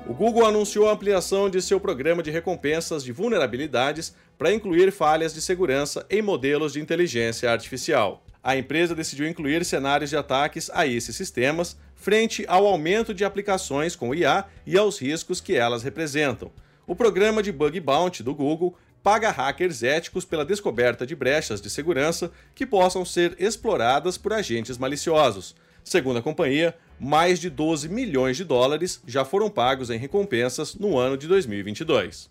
O 0.08 0.14
Google 0.14 0.46
anunciou 0.46 0.90
a 0.90 0.94
ampliação 0.94 1.50
de 1.50 1.62
seu 1.62 1.80
programa 1.80 2.22
de 2.22 2.30
recompensas 2.30 3.04
de 3.04 3.12
vulnerabilidades 3.12 4.14
para 4.38 4.54
incluir 4.54 4.92
falhas 4.92 5.34
de 5.34 5.42
segurança 5.42 6.06
em 6.10 6.22
modelos 6.22 6.74
de 6.74 6.82
inteligência 6.82 7.50
artificial. 7.50 8.24
A 8.44 8.58
empresa 8.58 8.94
decidiu 8.94 9.28
incluir 9.28 9.64
cenários 9.64 10.10
de 10.10 10.18
ataques 10.18 10.70
a 10.74 10.86
esses 10.86 11.16
sistemas, 11.16 11.78
frente 12.04 12.44
ao 12.50 12.68
aumento 12.68 13.14
de 13.14 13.24
aplicações 13.24 13.96
com 13.96 14.14
IA 14.14 14.44
e 14.68 14.78
aos 14.78 15.00
riscos 15.00 15.40
que 15.40 15.56
elas 15.56 15.84
representam. 15.84 16.52
O 16.86 16.94
programa 16.94 17.42
de 17.42 17.50
Bug 17.50 17.80
Bounty 17.80 18.22
do 18.22 18.36
Google 18.36 18.76
paga 19.02 19.32
hackers 19.32 19.84
éticos 19.84 20.26
pela 20.26 20.44
descoberta 20.44 21.08
de 21.08 21.16
brechas 21.16 21.62
de 21.62 21.70
segurança 21.70 22.30
que 22.54 22.66
possam 22.66 23.06
ser 23.06 23.38
exploradas 23.40 24.18
por 24.18 24.34
agentes 24.34 24.78
maliciosos. 24.78 25.56
Segundo 25.82 26.20
a 26.20 26.22
companhia, 26.22 26.76
mais 27.00 27.40
de 27.40 27.50
12 27.50 27.88
milhões 27.88 28.36
de 28.36 28.44
dólares 28.44 29.02
já 29.08 29.24
foram 29.24 29.50
pagos 29.50 29.90
em 29.90 29.98
recompensas 29.98 30.76
no 30.76 30.98
ano 30.98 31.16
de 31.16 31.26
2022. 31.26 32.30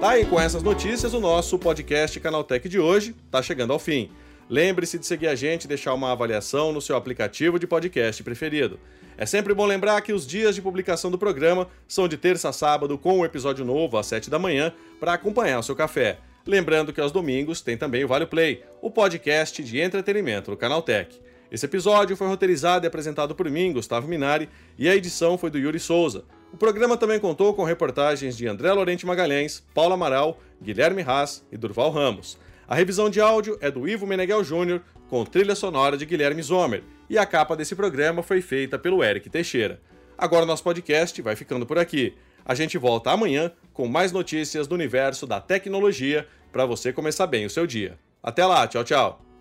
Tá, 0.00 0.18
e 0.18 0.24
com 0.24 0.40
essas 0.40 0.62
notícias, 0.62 1.12
o 1.12 1.20
nosso 1.20 1.58
podcast 1.58 2.18
Canaltech 2.18 2.66
de 2.70 2.80
hoje 2.80 3.14
está 3.26 3.42
chegando 3.42 3.74
ao 3.74 3.78
fim. 3.78 4.10
Lembre-se 4.52 4.98
de 4.98 5.06
seguir 5.06 5.28
a 5.28 5.34
gente 5.34 5.64
e 5.64 5.66
deixar 5.66 5.94
uma 5.94 6.12
avaliação 6.12 6.74
no 6.74 6.80
seu 6.82 6.94
aplicativo 6.94 7.58
de 7.58 7.66
podcast 7.66 8.22
preferido. 8.22 8.78
É 9.16 9.24
sempre 9.24 9.54
bom 9.54 9.64
lembrar 9.64 9.98
que 10.02 10.12
os 10.12 10.26
dias 10.26 10.54
de 10.54 10.60
publicação 10.60 11.10
do 11.10 11.16
programa 11.16 11.68
são 11.88 12.06
de 12.06 12.18
terça 12.18 12.50
a 12.50 12.52
sábado, 12.52 12.98
com 12.98 13.20
um 13.20 13.24
episódio 13.24 13.64
novo 13.64 13.96
às 13.96 14.04
7 14.08 14.28
da 14.28 14.38
manhã, 14.38 14.70
para 15.00 15.14
acompanhar 15.14 15.58
o 15.58 15.62
seu 15.62 15.74
café. 15.74 16.18
Lembrando 16.46 16.92
que 16.92 17.00
aos 17.00 17.10
domingos 17.10 17.62
tem 17.62 17.78
também 17.78 18.04
o 18.04 18.08
Vale 18.08 18.26
Play, 18.26 18.62
o 18.82 18.90
podcast 18.90 19.64
de 19.64 19.80
entretenimento 19.80 20.50
do 20.50 20.56
Canaltech. 20.58 21.18
Esse 21.50 21.64
episódio 21.64 22.14
foi 22.14 22.26
roteirizado 22.26 22.84
e 22.84 22.88
apresentado 22.88 23.34
por 23.34 23.48
mim, 23.48 23.72
Gustavo 23.72 24.06
Minari, 24.06 24.50
e 24.76 24.86
a 24.86 24.94
edição 24.94 25.38
foi 25.38 25.48
do 25.48 25.58
Yuri 25.58 25.80
Souza. 25.80 26.26
O 26.52 26.58
programa 26.58 26.98
também 26.98 27.18
contou 27.18 27.54
com 27.54 27.64
reportagens 27.64 28.36
de 28.36 28.46
André 28.46 28.70
Lorente 28.70 29.06
Magalhães, 29.06 29.62
Paulo 29.72 29.94
Amaral, 29.94 30.38
Guilherme 30.62 31.00
Haas 31.00 31.42
e 31.50 31.56
Durval 31.56 31.90
Ramos. 31.90 32.36
A 32.72 32.74
revisão 32.74 33.10
de 33.10 33.20
áudio 33.20 33.58
é 33.60 33.70
do 33.70 33.86
Ivo 33.86 34.06
Meneghel 34.06 34.42
Júnior, 34.42 34.80
com 35.06 35.26
trilha 35.26 35.54
sonora 35.54 35.94
de 35.94 36.06
Guilherme 36.06 36.42
Zomer, 36.42 36.82
e 37.06 37.18
a 37.18 37.26
capa 37.26 37.54
desse 37.54 37.76
programa 37.76 38.22
foi 38.22 38.40
feita 38.40 38.78
pelo 38.78 39.04
Eric 39.04 39.28
Teixeira. 39.28 39.78
Agora 40.16 40.46
nosso 40.46 40.64
podcast 40.64 41.20
vai 41.20 41.36
ficando 41.36 41.66
por 41.66 41.78
aqui. 41.78 42.14
A 42.42 42.54
gente 42.54 42.78
volta 42.78 43.10
amanhã 43.10 43.52
com 43.74 43.86
mais 43.86 44.10
notícias 44.10 44.66
do 44.66 44.74
universo 44.74 45.26
da 45.26 45.38
tecnologia 45.38 46.26
para 46.50 46.64
você 46.64 46.94
começar 46.94 47.26
bem 47.26 47.44
o 47.44 47.50
seu 47.50 47.66
dia. 47.66 47.98
Até 48.22 48.46
lá, 48.46 48.66
tchau, 48.66 48.82
tchau. 48.82 49.31